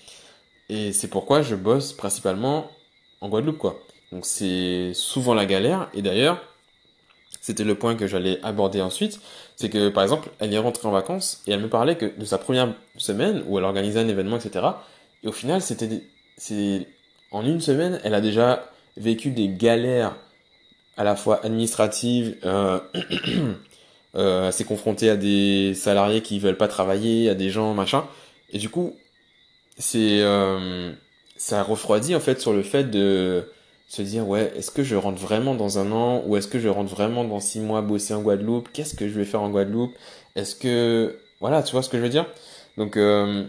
Et 0.69 0.93
c'est 0.93 1.09
pourquoi 1.09 1.43
je 1.43 1.55
bosse 1.55 1.95
principalement 1.95 2.71
en 3.21 3.29
Guadeloupe, 3.31 3.59
quoi. 3.59 3.81
Donc 4.13 4.27
c'est 4.27 4.93
souvent 4.95 5.35
la 5.35 5.47
galère. 5.47 5.89
Et 5.95 6.03
d'ailleurs, 6.03 6.43
c'était 7.41 7.65
le 7.65 7.75
point 7.75 7.97
que 7.97 8.07
j'allais 8.07 8.39
aborder 8.43 8.83
ensuite, 8.83 9.21
c'est 9.57 9.71
que 9.71 9.89
par 9.89 10.03
exemple, 10.03 10.31
elle 10.39 10.53
est 10.53 10.59
rentrée 10.59 10.87
en 10.87 10.91
vacances 10.91 11.43
et 11.47 11.53
elle 11.53 11.61
me 11.61 11.69
parlait 11.69 11.97
que 11.97 12.07
de 12.19 12.25
sa 12.27 12.39
première 12.39 12.75
semaine 12.99 13.43
où 13.47 13.59
elle 13.59 13.65
organisait 13.65 14.01
un 14.01 14.09
événement, 14.09 14.37
etc. 14.37 14.67
Et 15.23 15.29
au 15.29 15.33
final, 15.33 15.63
c'était, 15.63 16.03
c'est, 16.37 16.87
en 17.31 17.45
une 17.45 17.61
semaine, 17.61 18.01
elle 18.05 18.15
a 18.15 18.21
déjà 18.21 18.71
vécu 18.97 19.31
des 19.31 19.49
galères 19.49 20.17
à 20.97 21.05
la 21.05 21.17
fois 21.17 21.45
administratives, 21.45 22.37
euh, 22.45 22.79
euh, 24.15 24.51
s'est 24.51 24.65
confrontée 24.65 25.11
à 25.11 25.17
des 25.17 25.75
salariés 25.75 26.23
qui 26.23 26.39
veulent 26.39 26.57
pas 26.57 26.69
travailler, 26.69 27.29
à 27.29 27.35
des 27.35 27.51
gens 27.51 27.75
machin, 27.75 28.05
et 28.53 28.59
du 28.59 28.69
coup, 28.69 28.95
c'est, 29.77 30.21
euh, 30.21 30.93
ça 31.37 31.63
refroidit 31.63 32.15
en 32.15 32.21
fait 32.21 32.41
sur 32.41 32.53
le 32.53 32.63
fait 32.63 32.85
de 32.85 33.51
se 33.89 34.03
dire 34.03 34.27
ouais 34.29 34.53
est-ce 34.57 34.71
que 34.71 34.83
je 34.83 34.97
rentre 34.97 35.21
vraiment 35.21 35.55
dans 35.55 35.79
un 35.79 35.93
an 35.93 36.23
ou 36.27 36.37
est-ce 36.37 36.49
que 36.49 36.59
je 36.59 36.69
rentre 36.69 36.91
vraiment 36.91 37.25
dans 37.25 37.41
six 37.41 37.61
mois 37.61 37.83
bosser 37.83 38.15
en 38.15 38.23
Guadeloupe? 38.23 38.69
Qu'est-ce 38.73 38.95
que 38.95 39.09
je 39.09 39.15
vais 39.15 39.25
faire 39.25 39.43
en 39.43 39.51
Guadeloupe? 39.51 39.95
Est-ce 40.37 40.55
que 40.55 41.19
voilà 41.41 41.63
tu 41.63 41.73
vois 41.73 41.83
ce 41.83 41.89
que 41.89 41.99
je 41.99 42.03
veux 42.03 42.09
dire? 42.09 42.27
Donc 42.77 42.97
euh... 42.97 43.45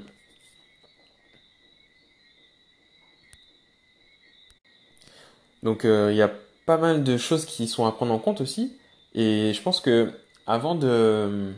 donc 5.65 5.81
il 5.83 5.89
euh, 5.89 6.13
y 6.13 6.21
a 6.21 6.31
pas 6.65 6.77
mal 6.77 7.03
de 7.03 7.17
choses 7.17 7.45
qui 7.45 7.67
sont 7.67 7.85
à 7.85 7.91
prendre 7.91 8.13
en 8.13 8.19
compte 8.19 8.39
aussi 8.39 8.77
et 9.13 9.51
je 9.53 9.61
pense 9.61 9.81
que 9.81 10.11
avant 10.47 10.75
de 10.75 11.51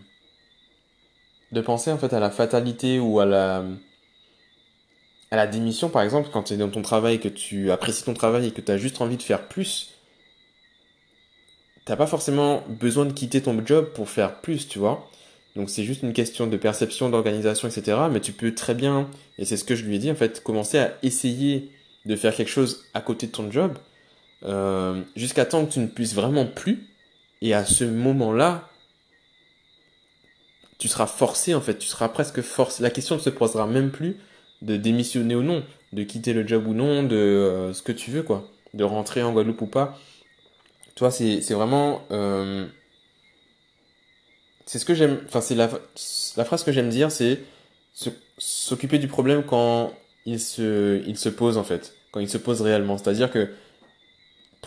de 1.51 1.61
penser 1.61 1.91
en 1.91 1.99
fait 1.99 2.13
à 2.13 2.19
la 2.19 2.31
fatalité 2.31 2.99
ou 2.99 3.19
à 3.19 3.25
la 3.25 3.63
à 5.31 5.35
la 5.35 5.47
démission, 5.47 5.89
par 5.89 6.03
exemple, 6.03 6.29
quand 6.31 6.43
tu 6.43 6.53
es 6.53 6.57
dans 6.57 6.69
ton 6.69 6.81
travail, 6.81 7.19
que 7.19 7.27
tu 7.27 7.71
apprécies 7.71 8.03
ton 8.03 8.13
travail 8.13 8.47
et 8.47 8.51
que 8.51 8.61
tu 8.61 8.71
as 8.71 8.77
juste 8.77 9.01
envie 9.01 9.17
de 9.17 9.23
faire 9.23 9.47
plus, 9.47 9.89
t'as 11.85 11.95
pas 11.95 12.07
forcément 12.07 12.63
besoin 12.69 13.05
de 13.05 13.13
quitter 13.13 13.41
ton 13.41 13.65
job 13.65 13.91
pour 13.93 14.09
faire 14.09 14.39
plus, 14.41 14.67
tu 14.67 14.79
vois. 14.79 15.09
Donc 15.55 15.69
c'est 15.69 15.83
juste 15.83 16.03
une 16.03 16.13
question 16.13 16.47
de 16.47 16.55
perception, 16.55 17.09
d'organisation, 17.09 17.67
etc. 17.67 17.97
Mais 18.11 18.21
tu 18.21 18.31
peux 18.31 18.53
très 18.53 18.73
bien, 18.73 19.09
et 19.37 19.45
c'est 19.45 19.57
ce 19.57 19.63
que 19.63 19.75
je 19.75 19.83
lui 19.83 19.95
ai 19.95 19.99
dit, 19.99 20.11
en 20.11 20.15
fait, 20.15 20.41
commencer 20.43 20.79
à 20.79 20.93
essayer 21.03 21.71
de 22.05 22.15
faire 22.15 22.33
quelque 22.35 22.49
chose 22.49 22.85
à 22.93 23.01
côté 23.01 23.27
de 23.27 23.31
ton 23.31 23.51
job, 23.51 23.77
euh, 24.43 25.01
jusqu'à 25.15 25.45
temps 25.45 25.65
que 25.65 25.73
tu 25.73 25.79
ne 25.79 25.87
puisses 25.87 26.15
vraiment 26.15 26.45
plus. 26.45 26.87
Et 27.41 27.53
à 27.53 27.65
ce 27.65 27.83
moment-là, 27.83 28.67
tu 30.79 30.87
seras 30.87 31.07
forcé, 31.07 31.53
en 31.53 31.61
fait, 31.61 31.77
tu 31.77 31.87
seras 31.87 32.09
presque 32.09 32.41
forcé. 32.41 32.83
La 32.83 32.89
question 32.89 33.15
ne 33.15 33.21
se 33.21 33.29
posera 33.29 33.67
même 33.67 33.91
plus 33.91 34.17
de 34.61 34.75
démissionner 34.77 35.35
ou 35.35 35.43
non. 35.43 35.63
de 35.93 36.03
quitter 36.03 36.33
le 36.33 36.45
job 36.45 36.67
ou 36.67 36.73
non, 36.73 37.03
de 37.03 37.15
euh, 37.15 37.73
ce 37.73 37.81
que 37.81 37.91
tu 37.91 38.11
veux, 38.11 38.23
quoi. 38.23 38.49
De 38.73 38.83
rentrer 38.83 39.23
en 39.23 39.31
Guadeloupe 39.31 39.61
ou 39.61 39.67
pas. 39.67 39.97
Toi, 40.95 41.11
c'est 41.11 41.41
c'est 41.41 41.53
vraiment... 41.53 42.03
euh, 42.11 42.67
c'est 44.65 44.79
ce 44.79 44.85
que 44.85 44.93
j'aime... 44.93 45.21
Enfin, 45.25 45.41
c'est 45.41 45.55
la, 45.55 45.69
la 46.35 46.45
phrase 46.45 46.63
que 46.63 46.71
j'aime 46.71 46.89
dire, 46.89 47.11
c'est 47.11 47.39
s'occuper 48.37 48.99
du 48.99 49.07
problème 49.07 49.43
quand 49.43 49.93
il 50.25 50.39
se, 50.39 51.01
il 51.07 51.17
se 51.17 51.29
pose, 51.29 51.57
en 51.57 51.63
fait. 51.63 51.95
Quand 52.11 52.19
il 52.19 52.29
se 52.29 52.37
pose 52.37 52.61
réellement. 52.61 52.97
C'est-à-dire 52.97 53.31
que 53.31 53.49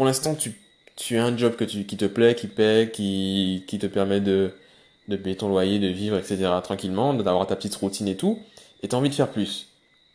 pour 0.01 0.07
l'instant, 0.07 0.35
tu, 0.35 1.19
as 1.19 1.23
un 1.23 1.37
job 1.37 1.57
qui 1.57 1.85
te 1.99 2.07
plaît, 2.07 2.35
qui 2.35 2.47
paie, 2.47 2.91
qui, 2.91 3.63
te 3.69 3.87
permet 3.87 4.23
de, 4.23 4.55
payer 5.07 5.37
ton 5.37 5.51
loyer, 5.51 5.79
de 5.79 5.89
vivre, 5.89 6.17
etc. 6.17 6.49
tranquillement, 6.63 7.13
d'avoir 7.13 7.47
ta 7.47 7.55
petite 7.55 7.75
routine 7.75 8.09
et 8.09 8.17
tout, 8.17 8.39
et 8.83 8.89
tu 8.89 8.95
as 8.95 8.99
envie 8.99 9.11
de 9.11 9.15
faire 9.15 9.31
plus. 9.31 9.69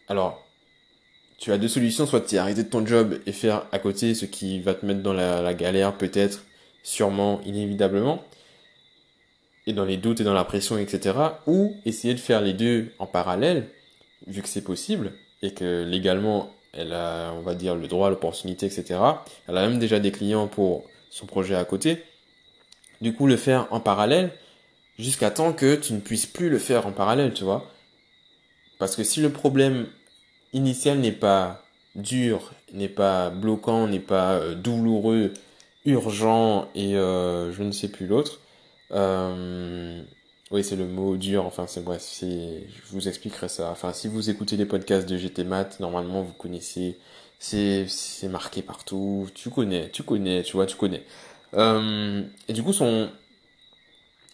Alors, 0.07 0.43
tu 1.37 1.51
as 1.51 1.59
deux 1.59 1.67
solutions, 1.67 2.07
soit 2.07 2.21
tu 2.21 2.35
arrêter 2.39 2.63
de 2.63 2.67
ton 2.67 2.83
job 2.83 3.19
et 3.27 3.31
faire 3.31 3.67
à 3.71 3.77
côté 3.77 4.15
ce 4.15 4.25
qui 4.25 4.59
va 4.59 4.73
te 4.73 4.87
mettre 4.87 5.03
dans 5.03 5.13
la, 5.13 5.43
la 5.43 5.53
galère, 5.53 5.95
peut-être, 5.95 6.45
sûrement, 6.81 7.39
inévitablement, 7.45 8.23
et 9.67 9.73
dans 9.73 9.85
les 9.85 9.97
doutes 9.97 10.21
et 10.21 10.23
dans 10.23 10.33
la 10.33 10.45
pression, 10.45 10.79
etc. 10.79 11.15
Ou 11.45 11.75
essayer 11.85 12.15
de 12.15 12.19
faire 12.19 12.41
les 12.41 12.53
deux 12.53 12.91
en 12.97 13.05
parallèle, 13.05 13.67
vu 14.25 14.41
que 14.41 14.49
c'est 14.49 14.63
possible, 14.63 15.11
et 15.43 15.53
que 15.53 15.83
légalement, 15.83 16.54
elle 16.75 16.93
a, 16.93 17.31
on 17.33 17.41
va 17.41 17.55
dire, 17.55 17.75
le 17.75 17.87
droit, 17.87 18.09
l'opportunité, 18.09 18.65
etc. 18.65 18.99
Elle 19.47 19.57
a 19.57 19.67
même 19.67 19.79
déjà 19.79 19.99
des 19.99 20.11
clients 20.11 20.47
pour 20.47 20.83
son 21.09 21.25
projet 21.25 21.55
à 21.55 21.65
côté. 21.65 22.03
Du 23.01 23.13
coup, 23.13 23.27
le 23.27 23.37
faire 23.37 23.67
en 23.71 23.79
parallèle, 23.79 24.31
jusqu'à 24.97 25.31
temps 25.31 25.53
que 25.53 25.75
tu 25.75 25.93
ne 25.93 25.99
puisses 25.99 26.25
plus 26.25 26.49
le 26.49 26.59
faire 26.59 26.87
en 26.87 26.91
parallèle, 26.91 27.33
tu 27.33 27.43
vois. 27.43 27.69
Parce 28.79 28.95
que 28.95 29.03
si 29.03 29.21
le 29.21 29.29
problème 29.29 29.87
initial 30.53 30.99
n'est 30.99 31.11
pas 31.11 31.63
dur, 31.95 32.51
n'est 32.73 32.89
pas 32.89 33.29
bloquant, 33.29 33.87
n'est 33.87 33.99
pas 33.99 34.33
euh, 34.33 34.55
douloureux, 34.55 35.33
urgent 35.85 36.69
et 36.75 36.95
euh, 36.95 37.51
je 37.53 37.63
ne 37.63 37.71
sais 37.71 37.87
plus 37.87 38.07
l'autre, 38.07 38.39
euh, 38.91 40.01
oui, 40.51 40.63
c'est 40.63 40.75
le 40.75 40.85
mot 40.87 41.17
dur, 41.17 41.45
enfin, 41.45 41.65
c'est 41.67 41.83
bref, 41.83 42.01
c'est, 42.03 42.67
je 42.69 42.81
vous 42.91 43.07
expliquerai 43.07 43.49
ça. 43.49 43.71
Enfin, 43.71 43.93
si 43.93 44.07
vous 44.07 44.29
écoutez 44.29 44.57
les 44.57 44.65
podcasts 44.65 45.09
de 45.09 45.17
GT 45.17 45.43
Math, 45.43 45.79
normalement, 45.79 46.21
vous 46.21 46.33
connaissez, 46.33 46.99
c'est, 47.39 47.87
c'est 47.87 48.27
marqué 48.29 48.61
partout, 48.61 49.27
tu 49.33 49.49
connais, 49.49 49.89
tu 49.89 50.03
connais, 50.03 50.43
tu 50.43 50.53
vois, 50.53 50.67
tu 50.67 50.75
connais. 50.77 51.03
Euh, 51.55 52.23
et 52.47 52.53
du 52.53 52.61
coup, 52.63 52.73
son, 52.73 53.09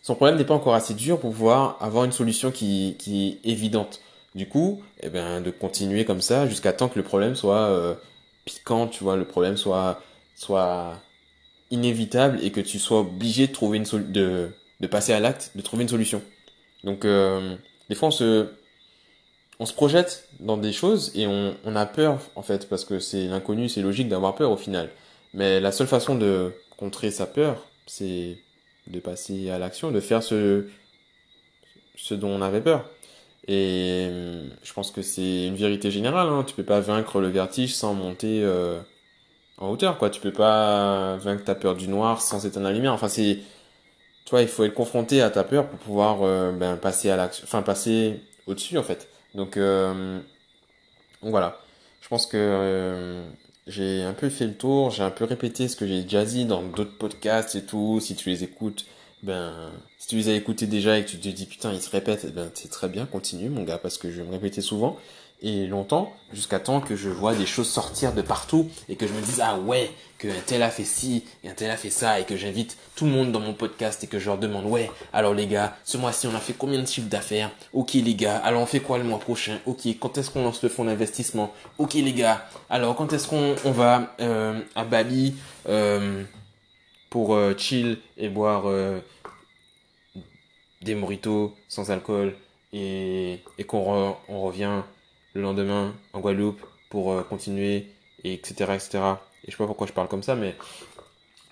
son 0.02 0.16
problème 0.16 0.38
n'est 0.38 0.46
pas 0.46 0.54
encore 0.56 0.74
assez 0.74 0.94
dur 0.94 1.20
pour 1.20 1.32
pouvoir 1.32 1.78
avoir 1.82 2.06
une 2.06 2.12
solution 2.12 2.52
qui, 2.52 2.96
qui 3.00 3.40
est 3.44 3.50
évidente. 3.50 4.02
Du 4.34 4.48
coup, 4.48 4.82
eh 5.02 5.10
ben, 5.10 5.42
de 5.42 5.52
continuer 5.52 6.06
comme 6.06 6.22
ça 6.22 6.48
jusqu'à 6.48 6.74
temps 6.74 6.88
que 6.90 6.98
le 6.98 7.04
problème 7.04 7.36
soit 7.36 7.68
euh, 7.70 7.96
piquant, 8.46 8.88
tu 8.88 9.04
vois, 9.04 9.16
le 9.18 9.26
problème 9.26 9.58
soit, 9.58 10.02
soit 10.36 11.00
inévitable 11.72 12.40
et 12.44 12.52
que 12.52 12.62
tu 12.62 12.80
sois 12.80 13.02
obligé 13.02 13.48
de 13.48 13.54
trouver 13.54 13.78
une 13.80 13.86
sol- 13.86 14.12
de, 14.12 14.52
de 14.82 14.88
passer 14.88 15.14
à 15.14 15.20
l'acte, 15.20 15.52
de 15.56 15.62
trouver 15.62 15.84
une 15.84 15.90
solution. 15.90 16.22
Donc, 16.84 17.06
euh, 17.06 17.56
des 17.88 17.96
fois, 17.96 18.08
on 18.10 18.12
se, 18.12 18.48
on 19.60 19.66
se 19.66 19.74
projette 19.74 20.28
dans 20.40 20.58
des 20.58 20.74
choses 20.74 21.12
et 21.16 21.28
on, 21.28 21.56
on 21.64 21.76
a 21.76 21.86
peur, 21.86 22.20
en 22.36 22.42
fait, 22.42 22.68
parce 22.68 22.84
que 22.84 23.00
c'est 23.00 23.28
l'inconnu, 23.28 23.70
c'est 23.70 23.84
logique 23.84 24.10
d'avoir 24.10 24.36
peur 24.36 24.52
au 24.52 24.58
final. 24.58 24.90
Mais 25.34 25.60
la 25.60 25.72
seule 25.72 25.88
façon 25.88 26.16
de 26.16 26.52
contrer 26.78 27.12
sa 27.12 27.28
peur, 27.28 27.68
c'est 27.86 28.40
de 28.88 29.00
passer 29.00 29.52
à 29.52 29.60
l'action, 29.60 29.92
de 29.92 30.00
faire 30.00 30.24
ce, 30.24 30.66
ce 31.96 32.16
dont 32.16 32.30
on 32.30 32.42
avait 32.42 32.62
peur. 32.62 32.90
Et 33.48 34.08
euh, 34.10 34.48
je 34.64 34.74
pense 34.74 34.92
que 34.92 35.04
c'est 35.04 35.46
une 35.48 35.56
vérité 35.56 35.92
générale, 35.92 36.28
hein. 36.28 36.44
Tu 36.46 36.56
peux 36.56 36.64
pas 36.64 36.80
vaincre 36.80 37.20
le 37.22 37.28
vertige 37.28 37.74
sans 37.76 37.94
monter 37.94 38.42
euh, 38.44 38.80
en 39.58 39.70
hauteur, 39.70 40.00
quoi. 40.00 40.10
Tu 40.10 40.22
peux 40.22 40.34
pas 40.34 41.18
vaincre 41.18 41.44
ta 41.44 41.54
peur 41.54 41.76
du 41.76 41.88
noir 41.88 42.22
sans 42.22 42.46
éteindre 42.46 42.68
la 42.68 42.74
lumière. 42.74 42.94
Enfin, 42.94 43.10
c'est, 43.10 43.40
tu 44.26 44.32
vois, 44.32 44.42
il 44.42 44.48
faut 44.48 44.64
être 44.64 44.74
confronté 44.74 45.22
à 45.22 45.30
ta 45.30 45.44
peur 45.44 45.68
pour 45.68 45.80
pouvoir 45.80 46.24
euh, 46.24 46.52
ben, 46.52 46.78
passer 46.78 47.10
à 47.10 47.18
l'action, 47.18 47.44
enfin 47.46 47.62
passer 47.62 48.22
au-dessus, 48.48 48.78
en 48.78 48.84
fait. 48.84 49.08
Donc, 49.36 49.58
euh, 49.58 50.20
voilà. 51.22 51.60
Je 52.02 52.08
pense 52.08 52.26
que 52.26 52.38
euh, 52.38 53.30
j'ai 53.68 54.02
un 54.04 54.14
peu 54.14 54.30
fait 54.30 54.48
le 54.48 54.54
tour, 54.54 54.92
j'ai 54.92 55.04
un 55.04 55.12
peu 55.12 55.26
répété 55.26 55.68
ce 55.68 55.76
que 55.76 55.88
j'ai 55.88 56.04
déjà 56.04 56.26
dit 56.26 56.46
dans 56.46 56.64
d'autres 56.64 56.98
podcasts 56.98 57.56
et 57.56 57.64
tout. 57.64 58.00
Si 58.02 58.16
tu 58.16 58.30
les 58.30 58.44
écoutes, 58.44 58.86
ben, 59.24 59.72
si 59.98 60.08
tu 60.08 60.16
les 60.16 60.30
as 60.30 60.34
écoutés 60.34 60.68
déjà 60.68 60.98
et 60.98 61.06
que 61.06 61.10
tu 61.10 61.20
te 61.20 61.30
dis 61.30 61.46
putain, 61.46 61.72
ils 61.74 61.82
se 61.82 61.90
répètent, 61.90 62.26
eh 62.28 62.32
ben, 62.32 62.50
c'est 62.54 62.70
très 62.72 62.90
bien, 62.90 63.06
continue 63.06 63.50
mon 63.50 63.64
gars, 63.64 63.78
parce 63.78 63.98
que 63.98 64.12
je 64.12 64.22
vais 64.22 64.28
me 64.28 64.32
répéter 64.32 64.62
souvent 64.62 64.98
et 65.42 65.66
longtemps, 65.66 66.14
jusqu'à 66.34 66.60
temps 66.60 66.82
que 66.82 66.96
je 66.96 67.10
vois 67.10 67.34
des 67.34 67.48
choses 67.48 67.70
sortir 67.70 68.14
de 68.14 68.22
partout 68.22 68.70
et 68.90 68.96
que 68.96 69.08
je 69.08 69.14
me 69.14 69.22
dise 69.22 69.42
ah 69.44 69.58
ouais, 69.58 69.90
que 70.20 70.28
un 70.28 70.42
tel 70.46 70.62
a 70.62 70.70
fait 70.70 70.84
ci 70.84 71.24
et 71.44 71.50
un 71.50 71.54
tel 71.54 71.72
a 71.72 71.78
fait 71.78 71.90
ça 71.90 72.20
et 72.20 72.26
que 72.26 72.38
j'invite 72.38 72.78
tout 72.96 73.06
le 73.06 73.12
monde 73.12 73.32
dans 73.32 73.40
mon 73.40 73.54
podcast 73.54 74.04
et 74.04 74.08
que 74.08 74.20
je 74.20 74.28
leur 74.28 74.38
demande 74.38 74.66
ouais, 74.66 74.92
alors 75.14 75.34
les 75.34 75.48
gars, 75.48 75.76
ce 75.84 75.98
mois-ci 75.98 76.28
on 76.28 76.36
a 76.36 76.40
fait 76.40 76.54
combien 76.54 76.80
de 76.80 76.86
chiffres 76.86 77.10
d'affaires? 77.10 77.50
Ok 77.74 77.94
les 77.94 78.14
gars, 78.14 78.38
alors 78.38 78.62
on 78.62 78.68
fait 78.68 78.82
quoi 78.82 79.00
le 79.00 79.04
mois 79.04 79.20
prochain? 79.20 79.58
Ok, 79.66 79.88
quand 80.00 80.18
est-ce 80.20 80.30
qu'on 80.30 80.44
lance 80.44 80.62
le 80.62 80.70
fonds 80.70 80.86
d'investissement? 80.86 81.52
Ok 81.80 81.96
les 81.96 82.14
gars, 82.14 82.46
alors 82.70 82.96
quand 82.96 83.12
est-ce 83.12 83.28
qu'on 83.28 83.56
on 83.66 83.72
va 83.72 84.16
euh, 84.20 84.62
à 84.76 84.84
Bali 84.84 85.34
euh, 85.68 86.24
pour 87.10 87.34
euh, 87.34 87.56
chill 87.58 87.98
et 88.18 88.30
boire 88.30 88.66
des 90.84 90.94
mojitos 90.94 91.56
sans 91.68 91.90
alcool 91.90 92.36
et, 92.74 93.40
et 93.58 93.64
qu'on 93.64 94.16
on 94.30 94.42
revient 94.42 94.84
le 95.34 95.42
lendemain 95.42 95.94
en 96.14 96.20
Guadeloupe 96.20 96.62
pour 96.90 97.12
euh, 97.12 97.24
continuer 97.24 97.88
et 98.24 98.34
etc 98.34 98.72
etc 98.74 99.00
et 99.44 99.48
je 99.48 99.52
sais 99.52 99.58
pas 99.58 99.68
pourquoi 99.68 99.88
je 99.88 99.94
parle 99.94 100.08
comme 100.08 100.24
ça 100.24 100.36
mais 100.36 100.56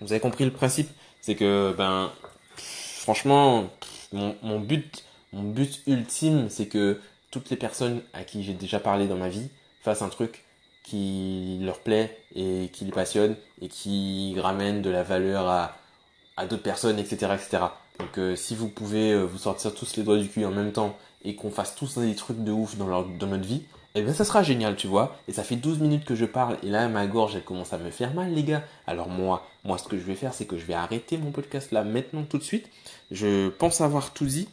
vous 0.00 0.12
avez 0.12 0.20
compris 0.20 0.44
le 0.44 0.52
principe 0.52 0.88
c'est 1.20 1.34
que 1.34 1.74
ben 1.76 2.12
franchement 2.56 3.68
mon, 4.12 4.60
but 4.60 5.04
mon 5.32 5.42
but 5.42 5.82
ultime 5.86 6.48
c'est 6.48 6.66
que 6.66 7.00
toutes 7.30 7.50
les 7.50 7.56
personnes 7.56 8.02
à 8.12 8.24
qui 8.24 8.42
j'ai 8.42 8.54
déjà 8.54 8.80
parlé 8.80 9.06
dans 9.06 9.16
ma 9.16 9.28
vie 9.28 9.48
fassent 9.82 10.02
un 10.02 10.08
truc 10.08 10.44
qui 10.82 11.58
leur 11.62 11.78
plaît 11.78 12.18
et 12.34 12.68
qui 12.72 12.84
les 12.84 12.90
passionne 12.90 13.36
et 13.60 13.68
qui 13.68 14.34
ramène 14.38 14.82
de 14.82 14.90
la 14.90 15.02
valeur 15.02 15.48
à, 15.48 15.76
à 16.36 16.46
d'autres 16.46 16.62
personnes, 16.62 16.98
etc. 16.98 17.32
etc. 17.34 17.64
Donc 17.98 18.18
euh, 18.18 18.34
si 18.34 18.54
vous 18.54 18.68
pouvez 18.68 19.12
euh, 19.12 19.24
vous 19.24 19.38
sortir 19.38 19.74
tous 19.74 19.96
les 19.96 20.02
doigts 20.02 20.18
du 20.18 20.28
cul 20.28 20.44
en 20.44 20.50
même 20.50 20.72
temps 20.72 20.96
et 21.22 21.34
qu'on 21.34 21.50
fasse 21.50 21.74
tous 21.74 21.98
des 21.98 22.14
trucs 22.14 22.42
de 22.42 22.52
ouf 22.52 22.76
dans, 22.76 22.86
notre 22.86 23.44
vie, 23.44 23.62
eh 23.94 24.02
bien 24.02 24.12
ça 24.12 24.24
sera 24.24 24.42
génial, 24.42 24.76
tu 24.76 24.86
vois. 24.86 25.16
Et 25.28 25.32
ça 25.32 25.42
fait 25.42 25.56
12 25.56 25.78
minutes 25.80 26.04
que 26.04 26.14
je 26.14 26.24
parle 26.24 26.58
et 26.62 26.68
là 26.68 26.88
ma 26.88 27.06
gorge 27.06 27.36
elle 27.36 27.44
commence 27.44 27.72
à 27.72 27.78
me 27.78 27.90
faire 27.90 28.14
mal 28.14 28.32
les 28.32 28.44
gars. 28.44 28.64
Alors 28.86 29.08
moi, 29.08 29.46
moi 29.64 29.78
ce 29.78 29.88
que 29.88 29.98
je 29.98 30.04
vais 30.04 30.14
faire 30.14 30.32
c'est 30.32 30.46
que 30.46 30.56
je 30.56 30.64
vais 30.64 30.74
arrêter 30.74 31.18
mon 31.18 31.30
podcast 31.30 31.72
là 31.72 31.84
maintenant 31.84 32.24
tout 32.24 32.38
de 32.38 32.42
suite. 32.42 32.68
Je 33.10 33.48
pense 33.48 33.80
avoir 33.80 34.12
tout 34.12 34.26
dit. 34.26 34.48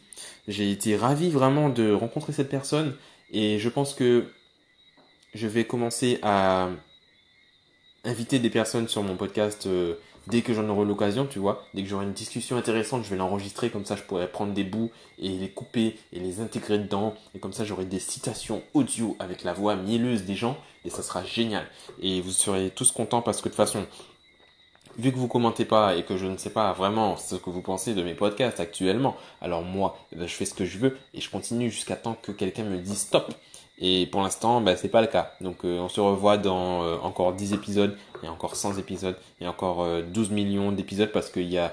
J'ai 0.48 0.70
été 0.70 0.96
ravi 0.96 1.30
vraiment 1.30 1.68
de 1.68 1.92
rencontrer 1.92 2.32
cette 2.32 2.48
personne 2.48 2.94
et 3.30 3.58
je 3.58 3.68
pense 3.68 3.94
que 3.94 4.26
je 5.34 5.46
vais 5.46 5.64
commencer 5.64 6.18
à 6.22 6.70
inviter 8.04 8.38
des 8.38 8.50
personnes 8.50 8.88
sur 8.88 9.02
mon 9.02 9.16
podcast 9.16 9.66
euh, 9.66 9.94
dès 10.30 10.42
que 10.42 10.52
j'en 10.52 10.68
aurai 10.68 10.84
l'occasion, 10.84 11.26
tu 11.26 11.38
vois. 11.38 11.64
Dès 11.74 11.82
que 11.82 11.88
j'aurai 11.88 12.04
une 12.04 12.12
discussion 12.12 12.56
intéressante, 12.56 13.04
je 13.04 13.10
vais 13.10 13.16
l'enregistrer, 13.16 13.70
comme 13.70 13.84
ça 13.84 13.96
je 13.96 14.02
pourrai 14.02 14.28
prendre 14.28 14.52
des 14.52 14.64
bouts 14.64 14.90
et 15.18 15.30
les 15.30 15.48
couper 15.48 15.96
et 16.12 16.20
les 16.20 16.40
intégrer 16.40 16.78
dedans. 16.78 17.14
Et 17.34 17.38
comme 17.38 17.52
ça 17.52 17.64
j'aurai 17.64 17.84
des 17.84 18.00
citations 18.00 18.62
audio 18.74 19.16
avec 19.18 19.44
la 19.44 19.52
voix 19.52 19.76
mielleuse 19.76 20.24
des 20.24 20.34
gens 20.34 20.56
et 20.84 20.90
ça 20.90 21.02
sera 21.02 21.24
génial. 21.24 21.66
Et 22.00 22.20
vous 22.20 22.30
serez 22.30 22.70
tous 22.70 22.92
contents 22.92 23.22
parce 23.22 23.38
que 23.38 23.44
de 23.44 23.54
toute 23.54 23.56
façon, 23.56 23.86
vu 24.98 25.12
que 25.12 25.16
vous 25.16 25.28
commentez 25.28 25.64
pas 25.64 25.96
et 25.96 26.02
que 26.02 26.16
je 26.16 26.26
ne 26.26 26.36
sais 26.36 26.50
pas 26.50 26.72
vraiment 26.72 27.16
ce 27.16 27.36
que 27.36 27.50
vous 27.50 27.62
pensez 27.62 27.94
de 27.94 28.02
mes 28.02 28.14
podcasts 28.14 28.60
actuellement, 28.60 29.16
alors 29.40 29.62
moi, 29.62 29.96
eh 30.12 30.16
ben, 30.16 30.26
je 30.26 30.34
fais 30.34 30.44
ce 30.44 30.54
que 30.54 30.64
je 30.64 30.78
veux 30.78 30.98
et 31.14 31.20
je 31.20 31.30
continue 31.30 31.70
jusqu'à 31.70 31.96
temps 31.96 32.16
que 32.20 32.32
quelqu'un 32.32 32.64
me 32.64 32.78
dise 32.78 32.98
stop. 32.98 33.32
Et 33.80 34.06
pour 34.06 34.22
l'instant, 34.22 34.60
ben, 34.60 34.76
c'est 34.76 34.88
pas 34.88 35.00
le 35.00 35.06
cas. 35.06 35.32
Donc 35.40 35.64
euh, 35.64 35.78
on 35.78 35.88
se 35.88 36.00
revoit 36.00 36.36
dans 36.36 36.82
euh, 36.82 36.96
encore 37.02 37.32
10 37.32 37.52
épisodes, 37.52 37.96
et 38.24 38.28
encore 38.28 38.56
100 38.56 38.76
épisodes, 38.78 39.16
et 39.40 39.46
encore 39.46 39.82
euh, 39.82 40.02
12 40.02 40.30
millions 40.30 40.72
d'épisodes 40.72 41.12
parce 41.12 41.30
qu'il 41.30 41.48
y 41.48 41.58
a 41.58 41.72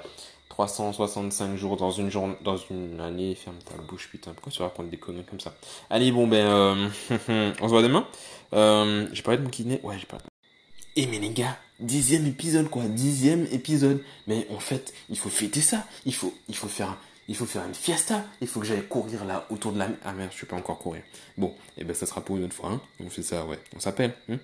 365 0.49 1.55
jours 1.55 1.77
dans 1.77 1.89
une 1.89 2.11
journée, 2.11 2.35
dans 2.43 2.57
une 2.57 3.01
année. 3.01 3.33
Ferme 3.33 3.57
ta 3.57 3.81
bouche, 3.81 4.07
putain. 4.11 4.33
Pourquoi 4.33 4.51
tu 4.51 4.61
racontes 4.61 4.91
des 4.91 4.97
conneries 4.97 5.25
comme 5.25 5.39
ça? 5.39 5.53
Allez, 5.89 6.11
bon 6.11 6.27
ben, 6.27 6.45
euh, 6.45 6.89
on 7.59 7.67
se 7.67 7.69
voit 7.69 7.81
demain. 7.81 8.05
J'ai 9.11 9.23
parlé 9.23 9.39
de 9.39 9.43
mon 9.43 9.49
kiné. 9.49 9.79
Ouais, 9.81 9.97
j'ai 9.99 10.05
parlé. 10.05 10.25
Eh 10.95 11.07
mais 11.07 11.19
les 11.19 11.31
gars, 11.31 11.57
dixième 11.79 12.25
épisode 12.25 12.69
quoi, 12.69 12.83
dixième 12.85 13.47
épisode. 13.51 14.03
Mais 14.27 14.47
en 14.49 14.59
fait, 14.59 14.93
il 15.09 15.17
faut 15.17 15.29
fêter 15.29 15.61
ça. 15.61 15.85
Il 16.05 16.13
faut, 16.13 16.33
il 16.49 16.55
faut 16.55 16.67
faire, 16.67 16.97
il 17.27 17.35
faut 17.35 17.45
faire 17.45 17.65
une 17.65 17.75
fiesta. 17.75 18.25
Il 18.41 18.47
faut 18.47 18.59
que 18.59 18.65
j'aille 18.65 18.88
courir 18.88 19.25
là 19.25 19.45
autour 19.49 19.73
de 19.73 19.79
la. 19.79 19.89
Ah 20.03 20.13
merde, 20.13 20.31
je 20.33 20.41
peux 20.41 20.47
pas 20.47 20.55
encore 20.55 20.79
courir. 20.79 21.03
Bon, 21.38 21.47
et 21.77 21.81
eh 21.81 21.83
ben 21.83 21.93
ça 21.93 22.05
sera 22.05 22.21
pour 22.21 22.38
une 22.38 22.45
autre 22.45 22.55
fois. 22.55 22.71
Hein. 22.71 22.81
On 23.03 23.09
fait 23.09 23.23
ça, 23.23 23.45
ouais. 23.45 23.59
On 23.75 23.79
s'appelle. 23.79 24.13
Hein 24.29 24.38